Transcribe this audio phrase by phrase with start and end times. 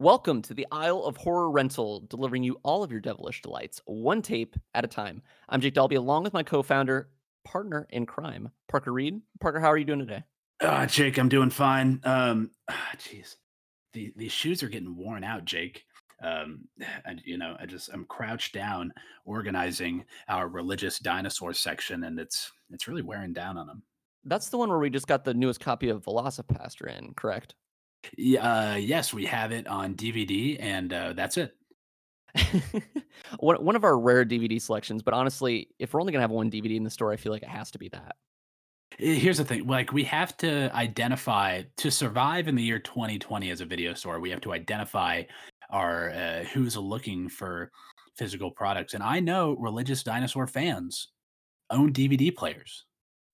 [0.00, 4.22] Welcome to the Isle of Horror Rental, delivering you all of your devilish delights, one
[4.22, 5.20] tape at a time.
[5.46, 7.10] I'm Jake Dalby, along with my co-founder,
[7.44, 9.20] partner in crime, Parker Reed.
[9.40, 10.24] Parker, how are you doing today?
[10.62, 12.00] Ah, Jake, I'm doing fine.
[12.04, 13.36] Um, ah, jeez,
[13.92, 15.84] the these shoes are getting worn out, Jake.
[16.24, 16.60] Um,
[17.04, 18.94] and you know, I just I'm crouched down
[19.26, 23.82] organizing our religious dinosaur section, and it's it's really wearing down on them.
[24.24, 27.54] That's the one where we just got the newest copy of VelociPastor in, correct?
[28.16, 31.56] Yeah, uh, yes, we have it on DVD, and uh, that's it.
[33.38, 36.50] one one of our rare DVD selections, but honestly, if we're only gonna have one
[36.50, 38.16] DVD in the store, I feel like it has to be that.
[38.98, 43.50] Eh, Here's the thing, like we have to identify to survive in the year 2020
[43.50, 44.20] as a video store.
[44.20, 45.24] We have to identify
[45.70, 47.70] our uh, who's looking for
[48.16, 51.08] physical products, and I know religious dinosaur fans
[51.70, 52.84] own DVD players.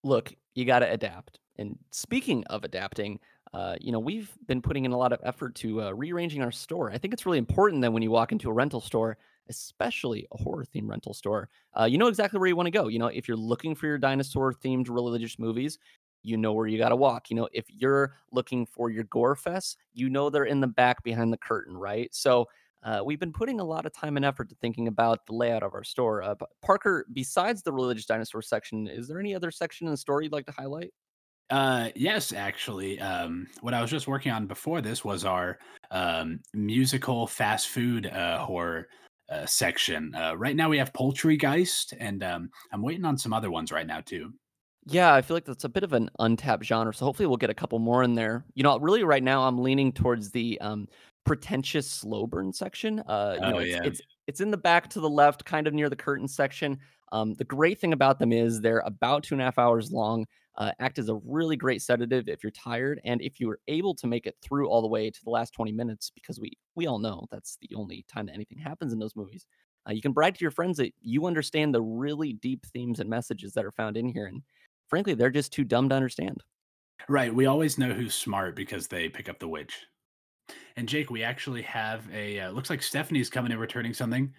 [0.04, 1.40] Look, you got to adapt.
[1.58, 3.18] And speaking of adapting,
[3.56, 6.52] uh, you know, we've been putting in a lot of effort to uh, rearranging our
[6.52, 6.90] store.
[6.90, 9.16] I think it's really important that when you walk into a rental store,
[9.48, 11.48] especially a horror themed rental store,
[11.80, 12.88] uh, you know exactly where you want to go.
[12.88, 15.78] You know, if you're looking for your dinosaur themed religious movies,
[16.22, 17.30] you know where you got to walk.
[17.30, 21.02] You know, if you're looking for your gore fest, you know they're in the back
[21.02, 22.14] behind the curtain, right?
[22.14, 22.46] So,
[22.82, 25.62] uh, we've been putting a lot of time and effort to thinking about the layout
[25.62, 26.22] of our store.
[26.22, 30.20] Uh, Parker, besides the religious dinosaur section, is there any other section in the store
[30.20, 30.92] you'd like to highlight?
[31.48, 35.58] Uh, yes, actually, um, what I was just working on before this was our
[35.92, 38.88] um, musical fast food uh, horror
[39.28, 40.12] uh, section.
[40.14, 43.86] Uh, right now, we have Poultrygeist, and um, I'm waiting on some other ones right
[43.86, 44.34] now too.
[44.88, 47.50] Yeah, I feel like that's a bit of an untapped genre, so hopefully we'll get
[47.50, 48.44] a couple more in there.
[48.54, 50.88] You know, really right now I'm leaning towards the um
[51.24, 53.00] pretentious slow burn section.
[53.00, 53.82] Uh, you know, Oh it's yeah.
[53.82, 56.78] it's it's in the back to the left, kind of near the curtain section.
[57.12, 60.24] Um, the great thing about them is they're about two and a half hours long.
[60.58, 63.94] Uh, act as a really great sedative if you're tired, and if you are able
[63.94, 66.86] to make it through all the way to the last 20 minutes, because we we
[66.86, 69.46] all know that's the only time that anything happens in those movies.
[69.88, 73.10] Uh, you can brag to your friends that you understand the really deep themes and
[73.10, 74.42] messages that are found in here, and
[74.88, 76.42] frankly, they're just too dumb to understand.
[77.08, 77.34] Right.
[77.34, 79.86] We always know who's smart because they pick up the witch.
[80.76, 82.40] And Jake, we actually have a.
[82.40, 84.32] Uh, looks like Stephanie's coming in returning something.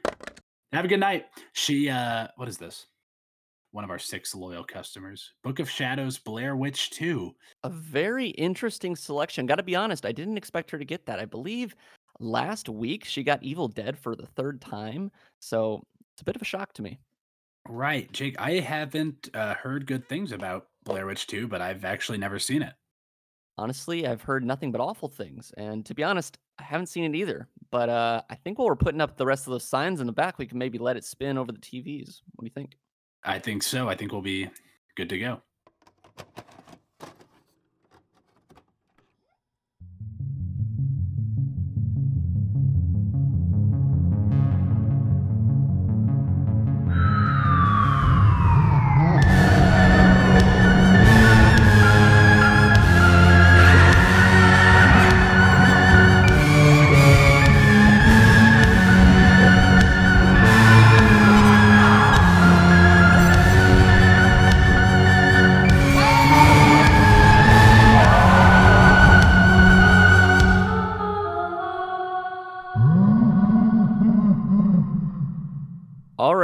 [0.73, 1.27] Have a good night.
[1.53, 1.89] She.
[1.89, 2.88] uh What is this?
[3.77, 5.33] One of our six loyal customers.
[5.43, 7.35] Book of Shadows, Blair Witch Two.
[7.63, 9.45] A very interesting selection.
[9.45, 11.19] Got to be honest, I didn't expect her to get that.
[11.19, 11.75] I believe
[12.19, 15.11] last week she got Evil Dead for the third time,
[15.41, 15.83] so
[16.15, 16.97] it's a bit of a shock to me.
[17.69, 18.35] Right, Jake.
[18.39, 22.63] I haven't uh, heard good things about Blair Witch Two, but I've actually never seen
[22.63, 22.73] it.
[23.59, 27.15] Honestly, I've heard nothing but awful things, and to be honest, I haven't seen it
[27.15, 27.47] either.
[27.69, 30.13] But uh, I think while we're putting up the rest of those signs in the
[30.13, 32.21] back, we can maybe let it spin over the TVs.
[32.33, 32.75] What do you think?
[33.23, 33.89] I think so.
[33.89, 34.50] I think we'll be
[34.95, 35.41] good to go.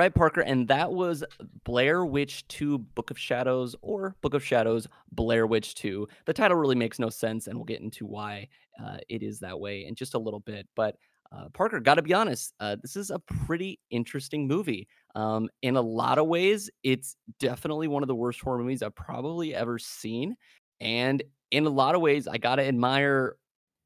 [0.03, 1.24] Right, Parker, and that was
[1.64, 6.06] Blair Witch 2 Book of Shadows or Book of Shadows Blair Witch 2.
[6.25, 8.50] The title really makes no sense, and we'll get into why
[8.84, 10.68] uh, it is that way in just a little bit.
[10.75, 10.97] But
[11.31, 14.90] uh, Parker, got to be honest, uh, this is a pretty interesting movie.
[15.16, 18.96] Um, in a lot of ways, it's definitely one of the worst horror movies I've
[18.96, 20.36] probably ever seen.
[20.81, 23.38] And in a lot of ways, I got to admire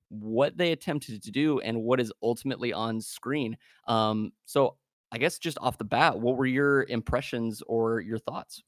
[0.09, 3.55] what they attempted to do and what is ultimately on screen.
[3.87, 4.77] Um, so
[5.11, 8.61] I guess just off the bat, what were your impressions or your thoughts?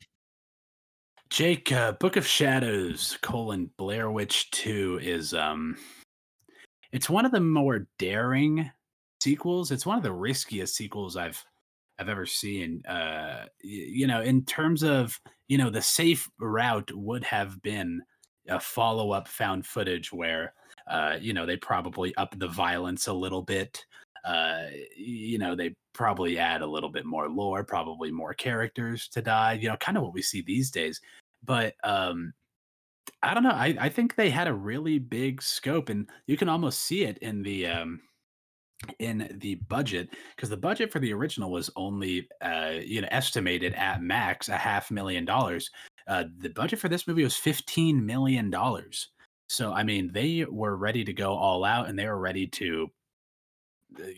[1.29, 5.77] Jake, uh, Book of Shadows colon Blair Witch Two is um
[6.91, 8.71] It's one of the more daring
[9.21, 9.71] sequels.
[9.71, 11.43] It's one of the riskiest sequels I've
[11.99, 12.83] I've ever seen.
[12.85, 18.01] Uh, you know, in terms of you know, the safe route would have been
[18.47, 20.53] a follow up found footage where
[20.89, 23.85] uh, you know they probably up the violence a little bit.
[24.25, 29.21] Uh, you know, they probably add a little bit more lore, probably more characters to
[29.21, 29.53] die.
[29.53, 30.99] You know, kind of what we see these days.
[31.43, 32.33] But um,
[33.23, 33.49] I don't know.
[33.51, 37.17] I, I think they had a really big scope, and you can almost see it
[37.19, 38.01] in the um,
[38.99, 43.73] in the budget because the budget for the original was only uh, you know estimated
[43.73, 45.69] at max a half million dollars.
[46.07, 49.09] Uh, the budget for this movie was fifteen million dollars.
[49.47, 52.89] So I mean, they were ready to go all out, and they were ready to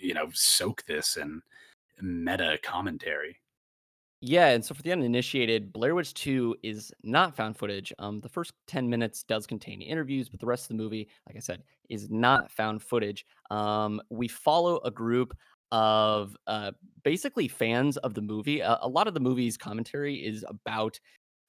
[0.01, 1.41] you know, soak this in
[2.01, 3.37] meta commentary.
[4.23, 7.91] Yeah, and so for the uninitiated, Blair Witch 2 is not found footage.
[7.97, 11.35] Um, the first 10 minutes does contain interviews, but the rest of the movie, like
[11.35, 13.25] I said, is not found footage.
[13.49, 15.35] Um, we follow a group
[15.71, 16.71] of uh,
[17.03, 18.59] basically fans of the movie.
[18.59, 20.99] A, a lot of the movie's commentary is about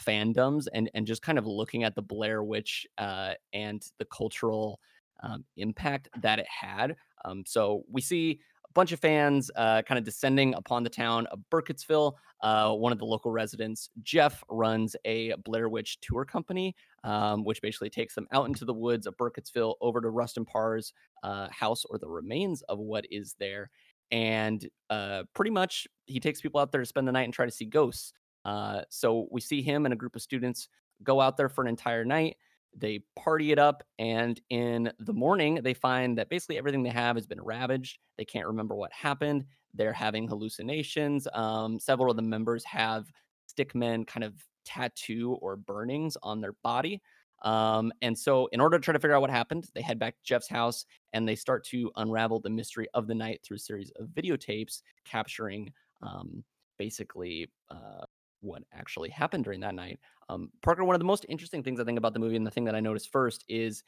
[0.02, 4.80] fandoms and and just kind of looking at the Blair Witch uh, and the cultural
[5.22, 6.96] um, impact that it had.
[7.24, 11.26] Um, so we see a bunch of fans uh, kind of descending upon the town
[11.26, 12.14] of Burkittsville.
[12.40, 16.74] Uh, one of the local residents, Jeff, runs a Blair Witch tour company,
[17.04, 20.92] um, which basically takes them out into the woods of Burkittsville over to Rustin Parr's
[21.22, 23.70] uh, house or the remains of what is there.
[24.10, 27.46] And uh, pretty much he takes people out there to spend the night and try
[27.46, 28.12] to see ghosts.
[28.44, 30.68] Uh, so we see him and a group of students
[31.02, 32.36] go out there for an entire night.
[32.74, 37.16] They party it up, and in the morning, they find that basically everything they have
[37.16, 37.98] has been ravaged.
[38.16, 39.44] They can't remember what happened.
[39.74, 41.28] They're having hallucinations.
[41.32, 43.06] Um, several of the members have
[43.48, 44.34] stickmen kind of
[44.64, 47.02] tattoo or burnings on their body.
[47.42, 50.16] Um, and so, in order to try to figure out what happened, they head back
[50.16, 53.60] to Jeff's house and they start to unravel the mystery of the night through a
[53.60, 55.72] series of videotapes capturing
[56.02, 56.44] um,
[56.78, 58.04] basically uh,
[58.42, 59.98] what actually happened during that night.
[60.28, 62.50] Um, Parker, one of the most interesting things I think about the movie, and the
[62.50, 63.82] thing that I noticed first is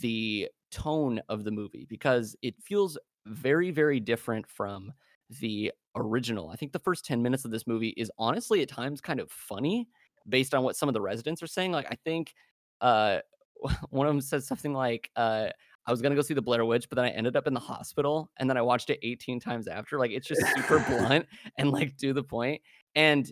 [0.00, 4.92] the tone of the movie because it feels very, very different from
[5.40, 6.50] the original.
[6.50, 9.30] I think the first 10 minutes of this movie is honestly at times kind of
[9.30, 9.88] funny
[10.28, 11.72] based on what some of the residents are saying.
[11.72, 12.34] Like, I think
[12.80, 13.18] uh,
[13.90, 15.48] one of them says something like, uh,
[15.86, 17.60] I was gonna go see the Blair Witch, but then I ended up in the
[17.60, 19.98] hospital, and then I watched it 18 times after.
[19.98, 21.26] Like, it's just super blunt
[21.58, 22.60] and like to the point.
[22.96, 23.30] And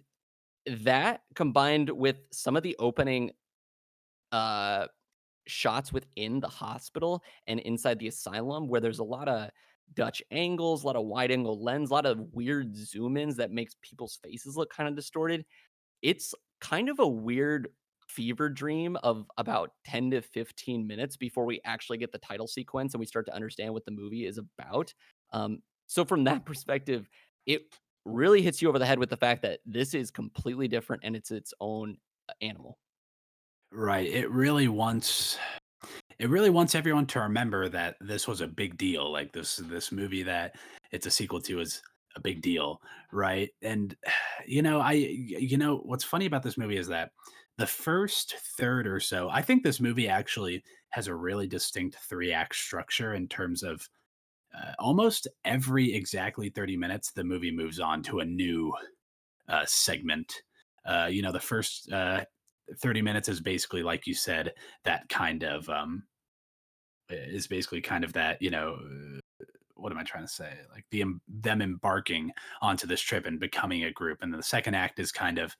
[0.66, 3.30] that combined with some of the opening
[4.32, 4.86] uh
[5.46, 9.50] shots within the hospital and inside the asylum where there's a lot of
[9.94, 13.50] Dutch angles, a lot of wide angle lens, a lot of weird zoom ins that
[13.50, 15.44] makes people's faces look kind of distorted.
[16.02, 17.68] It's kind of a weird
[18.08, 22.94] fever dream of about 10 to 15 minutes before we actually get the title sequence
[22.94, 24.92] and we start to understand what the movie is about.
[25.32, 27.08] Um, so, from that perspective,
[27.46, 27.62] it
[28.04, 31.16] really hits you over the head with the fact that this is completely different and
[31.16, 31.96] it's its own
[32.28, 32.78] uh, animal.
[33.72, 34.06] Right.
[34.06, 35.38] It really wants
[36.18, 39.10] it really wants everyone to remember that this was a big deal.
[39.10, 40.56] Like this this movie that
[40.92, 41.82] it's a sequel to is
[42.16, 42.80] a big deal,
[43.12, 43.50] right?
[43.62, 43.96] And
[44.46, 47.10] you know, I you know what's funny about this movie is that
[47.56, 52.32] the first third or so, I think this movie actually has a really distinct three
[52.32, 53.88] act structure in terms of
[54.54, 58.72] uh, almost every exactly 30 minutes, the movie moves on to a new
[59.48, 60.32] uh, segment.
[60.86, 62.24] Uh, you know, the first uh,
[62.78, 64.52] 30 minutes is basically, like you said,
[64.84, 66.04] that kind of um,
[67.10, 69.44] is basically kind of that, you know, uh,
[69.76, 70.52] what am I trying to say?
[70.72, 72.30] Like the them embarking
[72.62, 75.56] onto this trip and becoming a group, and the second act is kind of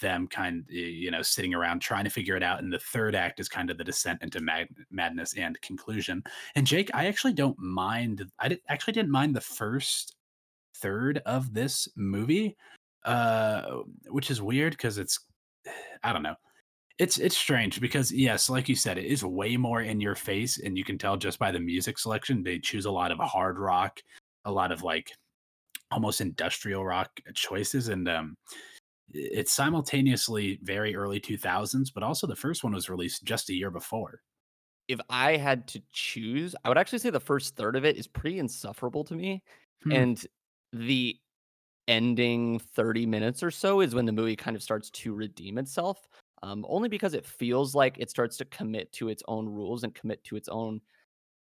[0.00, 3.40] them kind you know sitting around trying to figure it out and the third act
[3.40, 6.22] is kind of the descent into mad- madness and conclusion.
[6.54, 10.16] And jake i actually don't mind i did, actually didn't mind the first
[10.76, 12.56] third of this movie
[13.04, 13.78] uh
[14.08, 15.20] which is weird because it's
[16.02, 16.36] i don't know.
[16.98, 20.58] It's it's strange because yes like you said it is way more in your face
[20.58, 23.58] and you can tell just by the music selection they choose a lot of hard
[23.58, 24.00] rock
[24.46, 25.12] a lot of like
[25.90, 28.34] almost industrial rock choices and um
[29.12, 33.70] it's simultaneously very early 2000s, but also the first one was released just a year
[33.70, 34.22] before.
[34.88, 38.06] If I had to choose, I would actually say the first third of it is
[38.06, 39.42] pretty insufferable to me.
[39.84, 40.00] Hmm.
[40.00, 40.24] And
[40.72, 41.18] the
[41.88, 46.08] ending 30 minutes or so is when the movie kind of starts to redeem itself.
[46.42, 49.94] Um, only because it feels like it starts to commit to its own rules and
[49.94, 50.80] commit to its own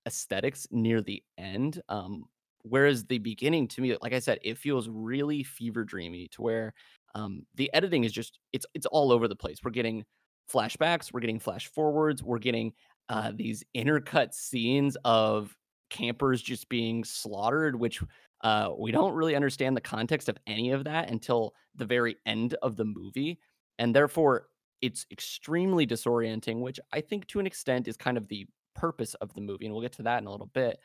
[0.06, 1.82] aesthetics near the end.
[1.88, 2.24] Um,
[2.62, 6.74] whereas the beginning to me, like I said, it feels really fever dreamy to where
[7.14, 9.58] um, the editing is just it's it's all over the place.
[9.64, 10.04] We're getting
[10.52, 12.72] flashbacks, we're getting flash forwards, we're getting
[13.08, 15.54] uh, these intercut scenes of
[15.90, 18.00] campers just being slaughtered, which
[18.42, 22.54] uh, we don't really understand the context of any of that until the very end
[22.62, 23.38] of the movie,
[23.78, 24.46] and therefore
[24.80, 26.60] it's extremely disorienting.
[26.60, 29.74] Which I think, to an extent, is kind of the purpose of the movie, and
[29.74, 30.78] we'll get to that in a little bit.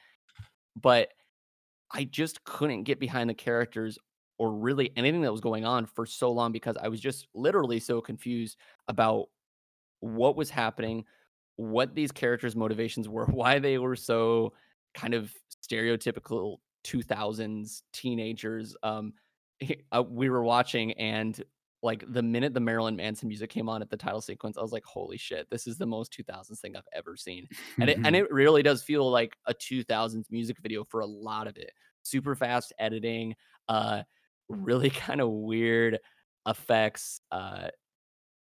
[0.75, 1.09] But
[1.91, 3.97] I just couldn't get behind the characters
[4.37, 7.79] or really anything that was going on for so long because I was just literally
[7.79, 9.27] so confused about
[10.01, 11.05] what was happening,
[11.55, 14.53] what these characters' motivations were, why they were so
[14.93, 15.33] kind of
[15.65, 18.75] stereotypical 2000s teenagers.
[18.83, 19.13] Um,
[19.91, 21.41] uh, we were watching and
[21.81, 24.71] like, the minute the Marilyn Manson music came on at the title sequence, I was
[24.71, 27.47] like, "Holy shit, this is the most 2000s thing I've ever seen."
[27.79, 31.47] And it and it really does feel like a 2000s music video for a lot
[31.47, 31.71] of it.
[32.01, 33.35] Super fast editing,
[33.69, 34.01] uh,
[34.49, 35.99] really kinda weird
[36.47, 37.69] effects, uh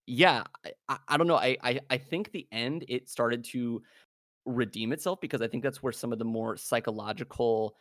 [0.07, 3.83] yeah, I I I don't know, I I I think the end, it started to
[4.47, 7.76] redeem itself because I think that's where some of the more psychological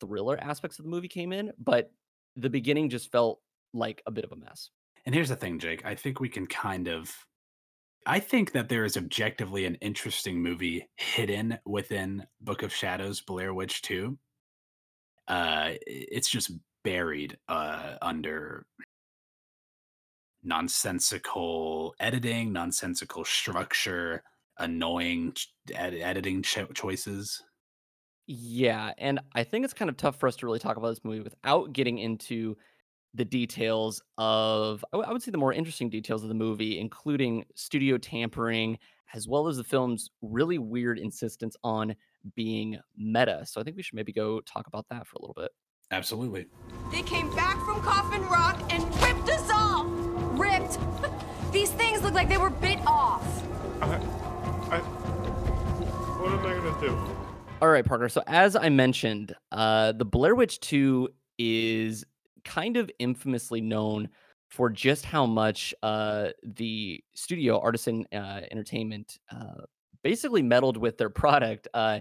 [0.00, 1.92] thriller aspects of the movie came in, but
[2.36, 3.42] the beginning just felt
[3.74, 4.70] like a bit of a mess.
[5.04, 5.84] And here's the thing, Jake.
[5.84, 7.26] I think we can kind of
[8.06, 13.54] I think that there is objectively an interesting movie hidden within Book of Shadows, Blair
[13.54, 14.18] Witch 2.
[15.28, 16.52] Uh, it's just
[16.84, 18.66] buried, uh, under
[20.42, 24.22] nonsensical editing, nonsensical structure,
[24.58, 25.34] annoying
[25.74, 27.42] ed editing cho choices.
[28.26, 31.04] Yeah, and I think it's kind of tough for us to really talk about this
[31.04, 32.56] movie without getting into
[33.14, 36.78] the details of I wou I would say the more interesting details of the movie,
[36.80, 38.78] including studio tampering,
[39.14, 41.96] as well as the film's really weird insistence on
[42.36, 43.46] being meta.
[43.46, 45.52] So I think we should maybe go talk about that for a little bit.
[45.90, 46.46] Absolutely.
[46.92, 49.86] They came back from Coffin Rock and ripped us off!
[50.38, 50.78] Ripped!
[51.52, 53.24] These things look like they were bit off.
[53.82, 53.96] I
[54.70, 54.78] I
[56.20, 57.16] what am I gonna do?
[57.62, 62.04] Alright, Parker, so as I mentioned, uh, the Blair Witch 2 is
[62.44, 64.08] kind of infamously known
[64.48, 69.62] for just how much, uh, the studio, Artisan, uh, Entertainment, uh,
[70.02, 72.00] basically meddled with their product, uh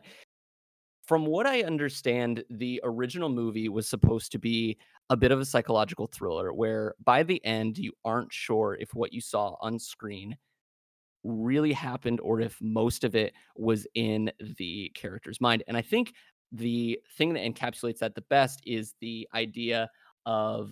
[1.09, 4.77] from what I understand, the original movie was supposed to be
[5.09, 9.11] a bit of a psychological thriller where by the end, you aren't sure if what
[9.11, 10.37] you saw on screen
[11.23, 16.13] really happened or if most of it was in the character's mind, and I think
[16.51, 19.89] the thing that encapsulates that the best is the idea
[20.27, 20.71] of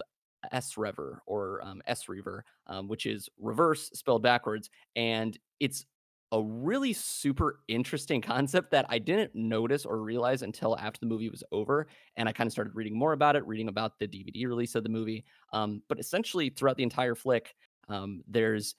[0.52, 5.88] S-Rever or, um, S-Reaver, um, which is reverse spelled backwards, and it's
[6.32, 11.30] a really super interesting concept that I didn't notice or realize until after the movie
[11.30, 14.76] was over, and I kinda started reading more about it, reading about the DVD release
[14.76, 17.56] of the movie, um, but essentially, throughout the entire flick,
[17.90, 18.76] um, there's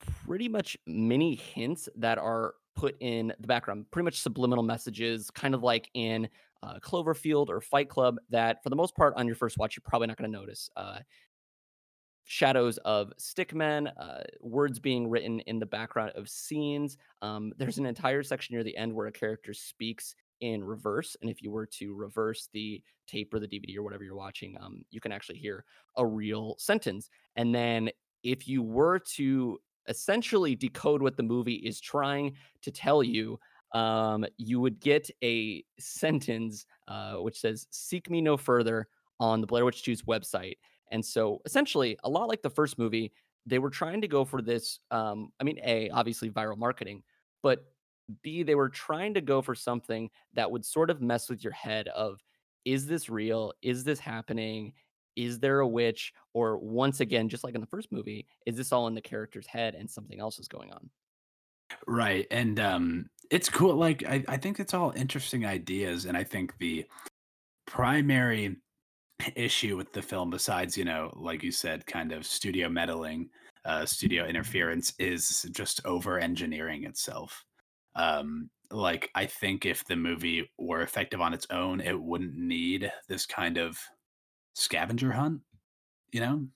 [0.00, 5.54] pretty much many hints that are put in the background, pretty much subliminal messages, kind
[5.54, 6.28] of like in,
[6.62, 9.82] uh, Cloverfield or Fight Club that, for the most part, on your first watch, you're
[9.86, 11.00] probably not gonna notice, uh
[12.30, 17.86] shadows of stickmen, uh, words being written in the background of scenes, um, there's an
[17.86, 21.66] entire section near the end where a character speaks in reverse, and if you were
[21.66, 25.38] to reverse the tape or the DVD or whatever you're watching, um, you can actually
[25.38, 25.64] hear
[25.96, 27.90] a real sentence, and then
[28.22, 29.58] if you were to
[29.88, 33.40] essentially decode what the movie is trying to tell you,
[33.74, 38.86] um, you would get a sentence, uh, which says, "Seek me no further,"
[39.18, 40.58] on the Blair Witch 2's website,
[40.90, 43.12] and so, essentially, a lot like the first movie,
[43.46, 47.02] they were trying to go for this, um, I mean, A, obviously viral marketing,
[47.42, 47.72] but
[48.22, 51.52] B, they were trying to go for something that would sort of mess with your
[51.52, 52.24] head of,
[52.64, 53.52] "Is this real?
[53.62, 54.74] Is this happening?
[55.16, 58.72] Is there a witch?" Or once again, just like in the first movie, "Is this
[58.72, 60.90] all in the character's head and something else is going on?"
[61.86, 66.24] Right, and, um, it's cool, like, I I think it's all interesting ideas, and I
[66.24, 66.86] think the
[67.66, 68.58] primary
[69.36, 73.30] issue with the film besides, you know, like you said, kind of studio meddling,
[73.64, 77.44] uh, studio interference is just over engineering itself.
[77.94, 82.90] Um, like, I think if the movie were effective on its own, it wouldn't need
[83.08, 83.78] this kind of
[84.54, 85.40] scavenger hunt,
[86.12, 86.46] you know?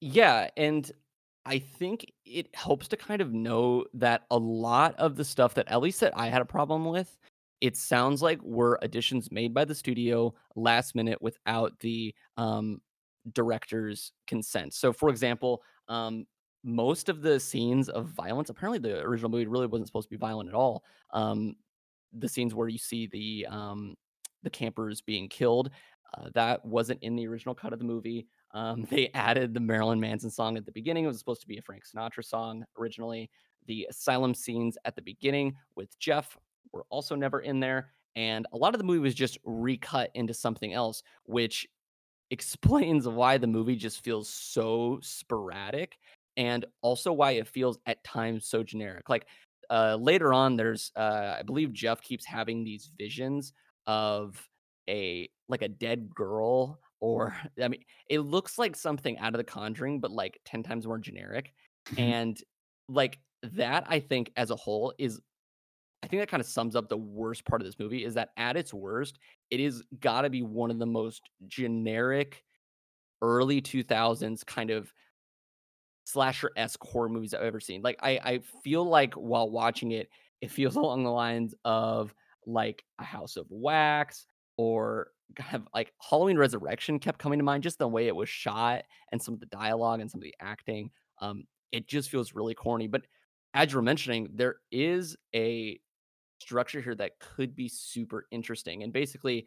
[0.00, 0.90] Yeah, and
[1.46, 5.68] I think it helps to kind of know that a lot of the stuff that
[5.68, 7.16] at least that I had a problem with,
[7.60, 12.80] it sounds like were additions made by the studio last minute without the, um,
[13.32, 14.74] director's consent.
[14.74, 16.26] So, for example, um,
[16.64, 20.18] most of the scenes of violence apparently, the original movie really wasn't supposed to be
[20.18, 20.84] violent at all.
[21.12, 21.56] Um,
[22.12, 23.96] the scenes where you see the, um,
[24.42, 25.70] the campers being killed,
[26.14, 28.26] uh, that wasn't in the original cut of the movie.
[28.52, 31.58] Um, they added the Marilyn Manson song at the beginning, it was supposed to be
[31.58, 33.30] a Frank Sinatra song originally.
[33.66, 36.38] The asylum scenes at the beginning with Jeff
[36.72, 40.34] were also never in there, and a lot of the movie was just recut into
[40.34, 41.66] something else, which
[42.30, 45.98] explains why the movie just feels so sporadic,
[46.36, 49.08] and also why it feels at times so generic.
[49.08, 49.26] Like,
[49.70, 53.52] uh, later on, there's, uh, I believe Jeff keeps having these visions
[53.86, 54.48] of
[54.88, 59.44] a like, a dead girl, or I mean, it looks like something out of The
[59.44, 61.54] Conjuring, but, like, 10 times more generic,
[61.90, 62.12] Mhm.
[62.12, 62.38] and,
[62.88, 65.20] like, that, I think, as a whole is
[66.08, 68.74] think that kinda sums up the worst part of this movie, is that at its
[68.74, 69.18] worst,
[69.50, 72.44] it is gotta be one of the most generic
[73.22, 74.92] early 2000s kind of
[76.04, 77.82] slasher-esque horror movies I've ever seen.
[77.82, 80.08] Like, I I feel like while watching it,
[80.40, 82.14] it feels along the lines of,
[82.46, 87.62] like, A House of Wax or kind of like Halloween Resurrection kept coming to mind,
[87.62, 90.34] just the way it was shot and some of the dialogue and some of the
[90.40, 90.90] acting.
[91.20, 93.02] Um, it just feels really corny, but
[93.54, 95.80] as you're mentioning, there is a
[96.40, 99.46] structure here that could be super interesting and basically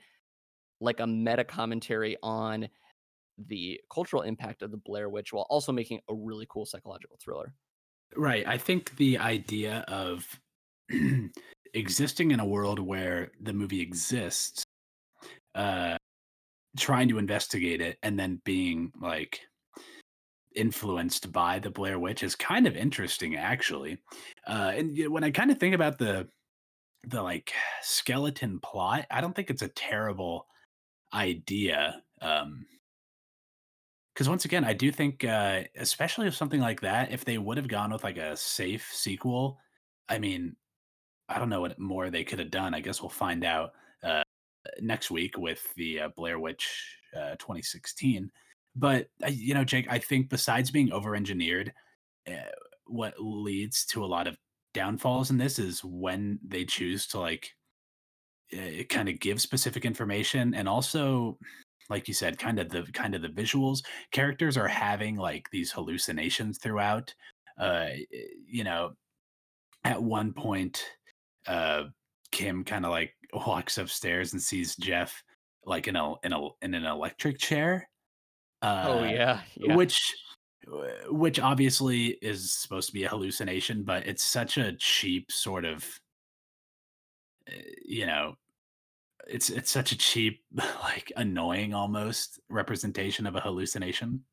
[0.79, 2.67] like a meta commentary on
[3.47, 7.53] the cultural impact of the Blair Witch while also making a really cool psychological thriller.
[8.15, 8.45] Right.
[8.45, 10.27] I think the idea of
[11.73, 14.63] existing in a world where the movie exists,
[15.55, 15.97] uh,
[16.77, 19.39] trying to investigate it, and then being like
[20.55, 23.97] influenced by the Blair Witch is kind of interesting, actually.
[24.45, 26.27] Uh, and when I kind of think about the
[27.03, 30.47] the like skeleton plot, I don't think it's a terrible
[31.13, 32.01] idea.
[32.21, 32.65] Um,
[34.13, 37.57] because once again, I do think, uh, especially with something like that, if they would
[37.57, 39.57] have gone with like a safe sequel,
[40.09, 40.55] I mean,
[41.29, 42.73] I don't know what more they could have done.
[42.73, 43.71] I guess we'll find out
[44.03, 44.23] uh,
[44.81, 48.29] next week with the uh, Blair Witch uh, 2016.
[48.75, 51.73] But uh, you know, Jake, I think besides being over-engineered,
[52.27, 52.51] uh,
[52.85, 54.37] what leads to a lot of
[54.73, 57.51] downfalls in this is when they choose to like
[58.53, 61.37] uh, kind of give specific information and also
[61.89, 65.71] like you said kind of the kind of the visuals characters are having like these
[65.71, 67.13] hallucinations throughout
[67.59, 67.87] uh
[68.45, 68.91] you know
[69.83, 70.83] at one point
[71.47, 71.83] uh
[72.31, 75.23] kim kind of like walks upstairs and sees jeff
[75.65, 77.87] like in a in a in an electric chair
[78.63, 79.75] Oh uh yeah, yeah.
[79.75, 80.13] which
[81.09, 85.99] which obviously is supposed to be a hallucination but it's such a cheap sort of
[87.49, 88.35] uh, you know
[89.27, 94.25] it's it's such a cheap like annoying almost representation of a hallucination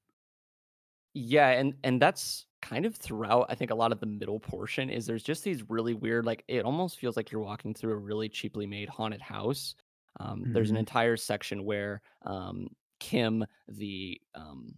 [1.14, 4.90] Yeah, and and that's kind of throughout I think a lot of the middle portion
[4.90, 7.97] is there's just these really weird like it almost feels like you're walking through a
[7.97, 9.75] really cheaply made haunted house.
[10.21, 10.76] Um, there's an Mhm.
[10.76, 12.68] entire section where um,
[13.00, 14.75] Kim, the um,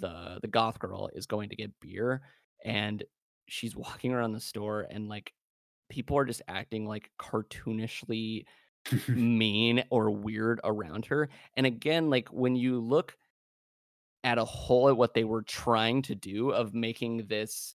[0.00, 2.22] the the goth girl, is going to get beer,
[2.64, 3.04] and
[3.46, 5.32] she's walking around the store, and like
[5.88, 8.44] people are just acting like cartoonishly
[9.08, 11.28] mean or weird around her.
[11.56, 13.16] And again, like when you look
[14.24, 17.74] at a whole at what they were trying to do of making this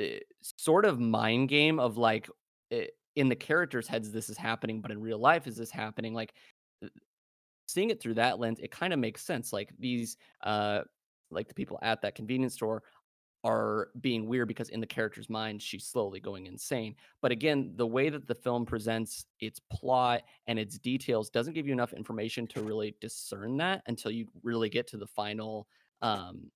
[0.00, 0.04] uh,
[0.42, 2.28] sort of mind game of like
[2.70, 6.14] eh, in the characters' heads this is happening, but in real life is this happening?
[6.14, 6.34] Like
[6.84, 6.88] uh,
[7.66, 9.52] seeing it through that lens, it kind of makes sense.
[9.52, 10.82] Like these, uh,
[11.30, 12.82] like the people at that convenience store
[13.44, 16.96] are being weird because in the character's mind she's slowly going insane.
[17.22, 21.66] But again, the way that the film presents its plot and its details doesn't give
[21.66, 25.68] you enough information to really discern that until you really get to the final
[26.02, 26.50] um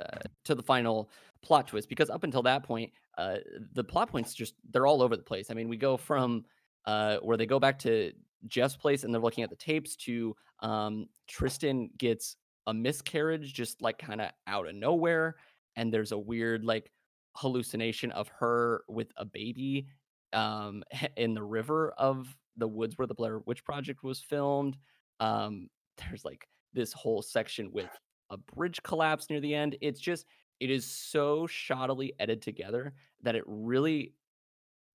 [0.00, 1.10] uh, to the final
[1.42, 3.36] plot twist because up until that point uh
[3.72, 6.44] the plot points just they're all over the place i mean we go from
[6.86, 8.12] uh where they go back to
[8.46, 12.36] jeff's place and they're looking at the tapes to um tristan gets
[12.70, 15.36] a miscarriage just like kind of out of nowhere
[15.76, 16.90] and there's a weird like
[17.36, 19.86] hallucination of her with a baby
[20.32, 20.82] um
[21.16, 24.76] in the river of the woods where the blair witch project was filmed
[25.20, 27.90] um there's like this whole section with
[28.30, 29.76] a bridge collapse near the end.
[29.80, 30.26] It's just
[30.60, 34.14] it is so shoddily edited together that it really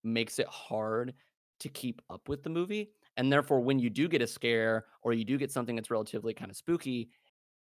[0.03, 1.13] makes it hard
[1.59, 2.91] to keep up with the movie.
[3.17, 6.33] And therefore, when you do get a scare or you do get something that's relatively
[6.33, 7.09] kind of spooky,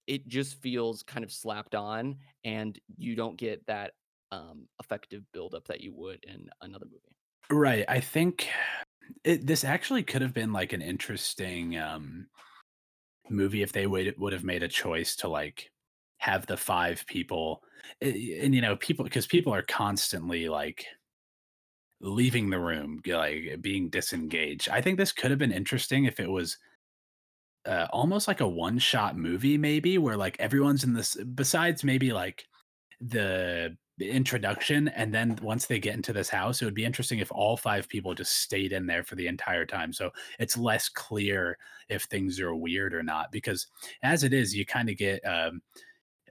[0.08, 3.94] it just feels kind of slapped on and you don't get that
[4.32, 7.16] um effective buildup that you would in another movie.
[7.50, 8.50] right i think
[9.24, 12.28] it, this actually could have been like an interesting um
[13.30, 15.72] movie if they would would have made a choice to like
[16.18, 17.62] have the five people
[18.02, 20.86] eh, and you know people because people are constantly like
[22.02, 26.30] leaving the room like being disengaged i think this could have been interesting if it
[26.30, 26.58] was
[27.66, 32.14] uh, almost like a one shot movie maybe where like everyone's in this besides maybe
[32.14, 32.46] like
[33.02, 37.32] the introduction and then once they get into this house it would be interesting if
[37.32, 39.94] all five people just stayed in there for the entire time.
[39.94, 43.68] So it's less clear if things are weird or not because
[44.04, 45.62] as it is you kind of get um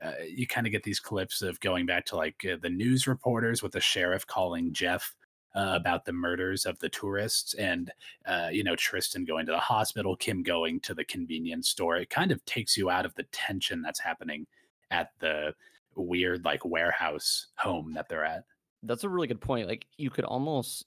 [0.03, 3.07] uh, you kind of get these clips of going back to like uh, the news
[3.07, 5.15] reporters with the sheriff calling Jeff
[5.55, 7.93] uh, about the murders of the tourists and
[8.27, 11.97] uh, you know Tristan going to the hospital, Kim going to the convenience store.
[11.97, 14.47] It kind of takes you out of the tension that's happening
[14.91, 15.55] at the
[15.97, 18.45] weird like warehouse home that they're at.
[18.83, 19.69] That's a really good point.
[19.69, 20.87] Like you could almost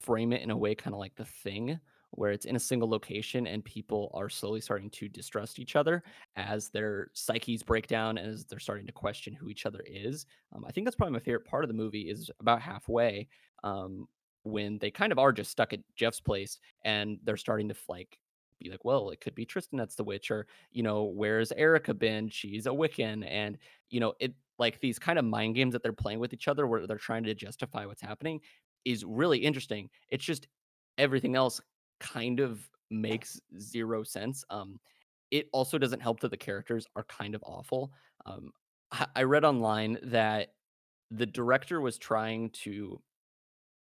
[0.00, 1.80] frame it in a way kind of like the thing
[2.12, 6.02] where it's in a single location and people are slowly starting to distrust each other
[6.36, 10.26] as their psyches break down as they're starting to question who each other is.
[10.52, 13.28] Um, I think that's probably my favorite part of the movie is about halfway
[13.62, 14.06] um,
[14.42, 18.18] when they kind of are just stuck at Jeff's place and they're starting to like
[18.58, 21.94] be like, well, it could be Tristan that's the witch, or you know, where's Erica
[21.94, 22.28] been?
[22.28, 23.58] She's a Wiccan, and
[23.90, 26.66] you know, it like these kind of mind games that they're playing with each other
[26.66, 28.40] where they're trying to justify what's happening
[28.84, 29.88] is really interesting.
[30.08, 30.48] It's just
[30.98, 31.60] everything else
[32.00, 34.44] kind of makes zero sense.
[34.50, 34.78] Um,
[35.30, 37.92] it also doesn't help that the characters are kind of awful.
[38.26, 38.50] Um,
[39.14, 40.54] I read online that
[41.10, 43.00] the director was trying to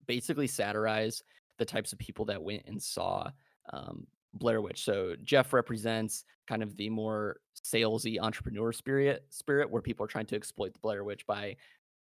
[0.07, 1.23] basically satirize
[1.59, 3.31] the types of people that went and saw
[3.73, 4.85] um, Blair Witch.
[4.85, 10.27] So Jeff represents kind of the more salesy entrepreneur spirit, spirit where people are trying
[10.27, 11.57] to exploit the Blair Witch by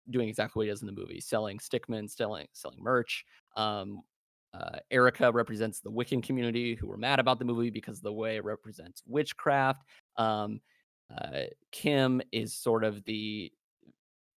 [0.10, 3.26] doing exactly what he does in the movie, selling stickmen, selling selling merch.
[3.56, 4.02] Um,
[4.54, 8.36] uh, Erica represents the Wiccan community who were mad about the movie because the way
[8.36, 9.84] it represents witchcraft.
[10.18, 10.60] Um,
[11.16, 13.52] uh, Kim is sort of the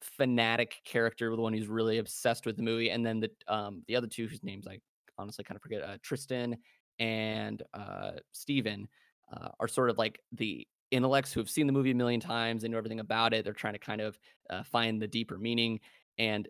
[0.01, 3.97] fanatic character, the one who's really obsessed with the movie, and then the um the
[3.97, 4.79] other two whose names I
[5.19, 6.57] honestly kind of forget, uh, Tristan
[6.99, 8.89] and uh Steven,
[9.33, 12.63] uh, are sort of like the intellects who have seen the movie a million times
[12.63, 13.45] and know everything about it.
[13.45, 14.19] They're trying to kind of
[14.51, 15.81] uh, find the deeper meaning,
[16.19, 16.47] and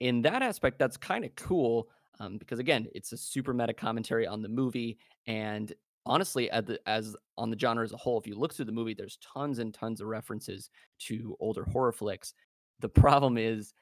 [0.00, 1.88] in that aspect, that's kind of cool
[2.20, 5.72] um, because again, it's a super meta commentary on the movie, and
[6.06, 8.72] honestly, at the, as on the genre as a whole, if you look through the
[8.72, 12.34] movie, there's tons and tons of references to older horror flicks.
[12.80, 13.72] The problem is,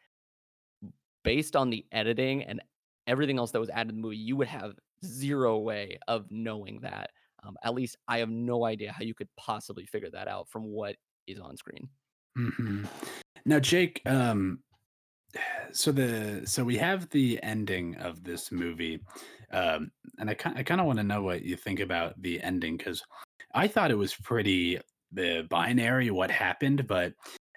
[1.25, 2.63] based on the editing and
[3.07, 4.75] everything else that was added to the movie, you would have
[5.05, 7.11] zero way of knowing that.
[7.45, 10.65] Um, at least I have no idea how you could possibly figure that out from
[10.65, 10.97] what
[11.27, 11.89] is on screen.
[12.37, 12.85] hmm
[13.45, 14.61] Now, Jake, um,
[15.73, 19.01] so the so we have the ending of this movie,
[19.53, 22.41] um, and I kind I kind of want to know what you think about the
[22.43, 23.03] ending because
[23.55, 24.81] I thought it was pretty
[25.13, 27.15] the binary what happened, but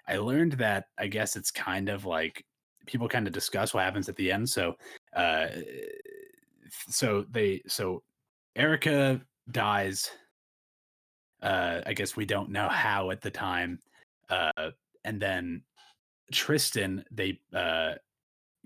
[0.08, 2.44] I learned that I guess it's kind of like
[2.86, 4.48] people kind of discuss what happens at the end.
[4.48, 4.74] So,
[5.14, 5.48] uh,
[6.88, 8.02] so they so
[8.56, 10.10] Erica dies.
[11.42, 13.80] Uh, I guess we don't know how at the time,
[14.30, 14.70] uh,
[15.04, 15.62] and then
[16.32, 17.92] Tristan they uh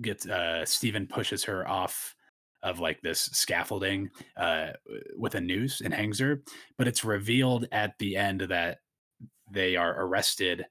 [0.01, 2.15] gets uh Steven pushes her off
[2.63, 4.69] of like this scaffolding uh
[5.17, 6.43] with a noose and hangs her
[6.79, 8.79] but it's revealed at the end that
[9.51, 10.67] they are arrested.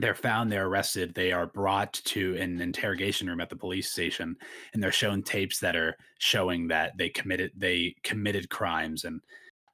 [0.00, 4.36] They're found they're arrested they are brought to an interrogation room at the police station
[4.72, 9.20] and they're shown tapes that are showing that they committed they committed crimes and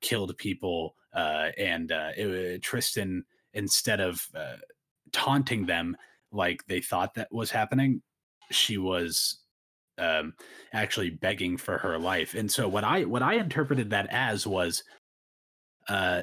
[0.01, 4.57] killed people uh and uh it, Tristan instead of uh,
[5.12, 5.97] taunting them
[6.35, 8.03] like they thought that was happening
[8.51, 9.40] she was
[9.99, 10.35] um
[10.73, 14.83] actually begging for her life and so what i what i interpreted that as was
[15.88, 16.23] uh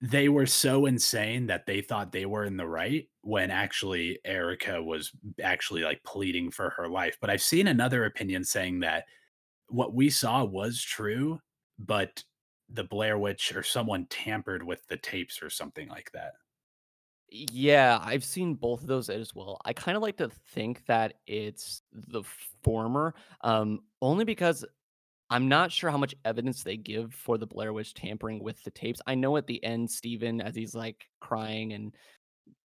[0.00, 4.82] they were so insane that they thought they were in the right when actually erica
[4.82, 9.04] was actually like pleading for her life but i've seen another opinion saying that
[9.68, 11.38] what we saw was true
[11.78, 12.22] but
[12.68, 16.32] the blair witch or someone tampered with the tapes or something like that
[17.34, 19.58] Yeah, I've seen both of those as well.
[19.64, 22.22] I kind of like to think that it's the
[22.62, 24.66] former, um, only because
[25.30, 28.70] I'm not sure how much evidence they give for the Blair Witch tampering with the
[28.70, 29.00] tapes.
[29.06, 31.94] I know at the end, Steven, as he's like crying and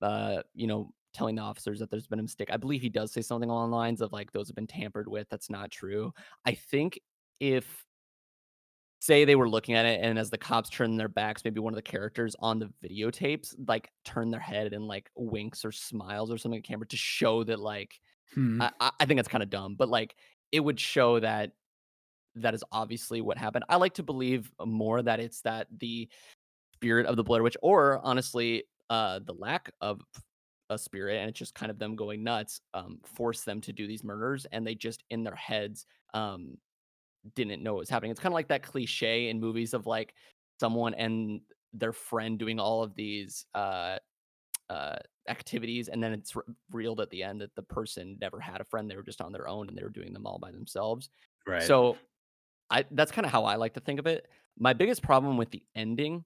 [0.01, 2.49] uh, you know, telling the officers that there's been a mistake.
[2.51, 5.07] I believe he does say something along the lines of like those have been tampered
[5.07, 5.27] with.
[5.29, 6.13] That's not true.
[6.45, 6.99] I think
[7.39, 7.85] if
[8.99, 11.73] say they were looking at it and as the cops turn their backs, maybe one
[11.73, 16.31] of the characters on the videotapes like turn their head and like winks or smiles
[16.31, 17.99] or something at camera to show that like
[18.33, 18.61] hmm.
[18.61, 20.15] I, I think that's kind of dumb, but like
[20.51, 21.51] it would show that
[22.35, 23.65] that is obviously what happened.
[23.69, 26.07] I like to believe more that it's that the
[26.75, 30.01] spirit of the Blair Witch, or honestly, uh, the lack of
[30.69, 33.87] a spirit, and it's just kind of them going nuts, um, force them to do
[33.87, 36.57] these murders, and they just in their heads um,
[37.35, 38.11] didn't know what was happening.
[38.11, 40.13] It's kind of like that cliche in movies of like
[40.59, 41.41] someone and
[41.73, 43.97] their friend doing all of these uh,
[44.69, 44.95] uh,
[45.29, 48.65] activities, and then it's re- revealed at the end that the person never had a
[48.65, 51.09] friend; they were just on their own, and they were doing them all by themselves.
[51.45, 51.97] right So
[52.69, 54.27] I that's kind of how I like to think of it.
[54.57, 56.25] My biggest problem with the ending,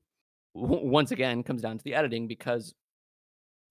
[0.55, 2.73] w- once again, comes down to the editing because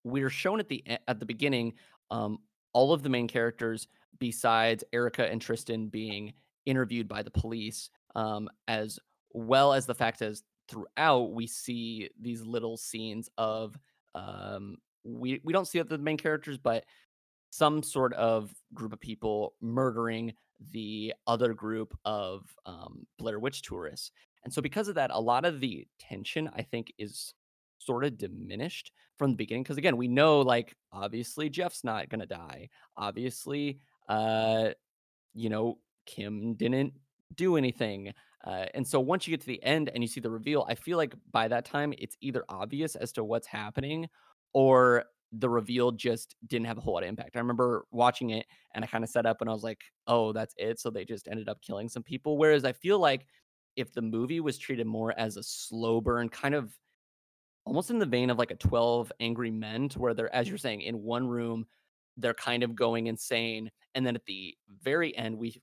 [0.05, 1.75] we're shown at the at the beginning
[2.11, 2.39] um,
[2.73, 3.89] all of the main characters
[4.19, 6.33] besides Erica and Tristan being
[6.67, 8.99] interviewed by the police, um, as
[9.33, 13.77] well as the fact as throughout we see these little scenes of
[14.15, 16.85] um, we we don't see the main characters, but
[17.51, 20.33] some sort of group of people murdering
[20.73, 24.13] the other group of um, Blair Witch tourists.
[24.45, 27.35] And so, because of that, a lot of the tension I think is
[27.79, 29.63] sort of diminished from the beginning.
[29.63, 32.69] Because again, we know like obviously Jeff's not gonna die.
[32.97, 34.71] Obviously, uh,
[35.35, 35.79] you know,
[36.11, 36.93] Kim didn't
[37.35, 38.13] do anything.
[38.45, 40.75] Uh, and so once you get to the end and you see the reveal, I
[40.75, 44.09] feel like by that time it's either obvious as to what's happening
[44.53, 47.37] or the reveal just didn't have a whole lot of impact.
[47.37, 50.33] I remember watching it and I kind of set up and I was like, oh,
[50.33, 50.81] that's it.
[50.81, 52.37] So they just ended up killing some people.
[52.37, 53.27] Whereas I feel like
[53.77, 56.73] if the movie was treated more as a slow burn, kind of
[57.65, 60.59] almost in the vein of like a 12 Angry Men, to where they're, as you're
[60.59, 61.67] saying, in one room,
[62.17, 63.71] they're kind of going insane.
[63.95, 65.63] And then at the very end, we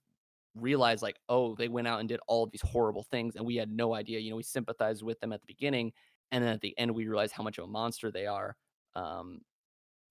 [0.61, 3.71] realize like, oh, they went out and did all these horrible things, and we had
[3.71, 4.19] no idea.
[4.19, 5.91] You know, we sympathized with them at the beginning,
[6.31, 8.55] and then at the end, we realize how much of a monster they are.
[8.95, 9.41] Um,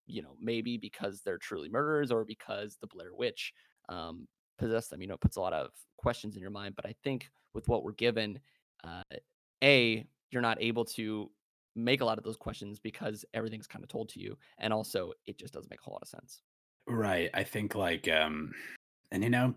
[0.06, 3.52] you know, maybe because they're truly murderers or because the Blair Witch
[3.88, 4.28] um,
[4.58, 5.00] possessed them.
[5.00, 6.74] You know, it puts a lot of questions in your mind.
[6.76, 8.38] But I think with what we're given,
[8.84, 9.02] uh,
[9.62, 11.30] a you're not able to
[11.74, 15.12] make a lot of those questions because everything's kind of told to you, and also
[15.26, 16.42] it just doesn't make a whole lot of sense.
[16.86, 17.30] Right.
[17.34, 18.52] I think like um
[19.10, 19.54] and you know,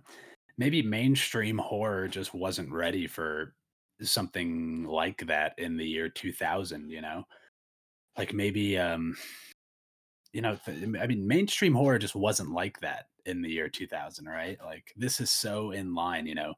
[0.59, 3.55] maybe mainstream horror just wasn't ready for
[4.01, 7.23] something like that in the year 2000, you know.
[8.17, 9.15] Like maybe um
[10.33, 14.25] you know, th- I mean mainstream horror just wasn't like that in the year 2000,
[14.25, 14.57] right?
[14.63, 16.53] Like this is so in line, you know,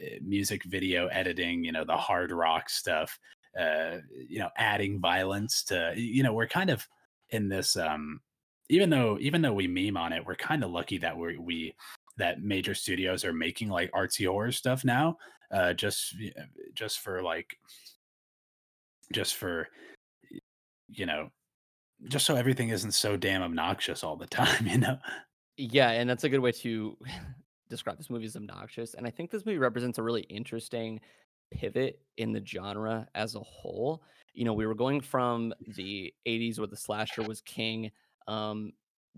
[0.00, 3.18] eh, music video editing, you know, the hard rock stuff,
[3.58, 3.96] uh,
[4.28, 6.86] you know, adding violence to you know, we're kind of
[7.30, 8.20] in this um
[8.68, 11.74] even though even though we meme on it, we're kind of lucky that we we
[12.20, 15.16] that major studios are making like artsy horror stuff now,
[15.50, 16.16] uh, just
[16.74, 17.56] just for like
[19.12, 19.68] just for
[20.88, 21.30] you know
[22.08, 24.98] just so everything isn't so damn obnoxious all the time, you know.
[25.56, 26.96] Yeah, and that's a good way to
[27.68, 28.94] describe this movie as obnoxious.
[28.94, 31.00] And I think this movie represents a really interesting
[31.50, 34.02] pivot in the genre as a whole.
[34.32, 37.90] You know, we were going from the 80s where the slasher was king
[38.28, 38.72] um,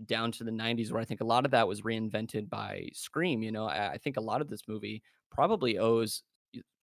[0.05, 3.43] down to the 90s where I think a lot of that was reinvented by Scream.
[3.43, 6.23] You know, I, I think a lot of this movie probably owes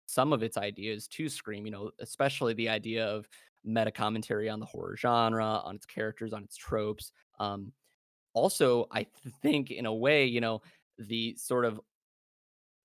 [0.06, 3.28] some of its ideas to Scream, you know, especially the idea of
[3.64, 7.12] meta commentary on the horror genre, on its characters, on its tropes.
[7.38, 7.72] Um,
[8.34, 9.06] also, I
[9.42, 10.62] think in a way, you know,
[10.98, 11.80] the sort of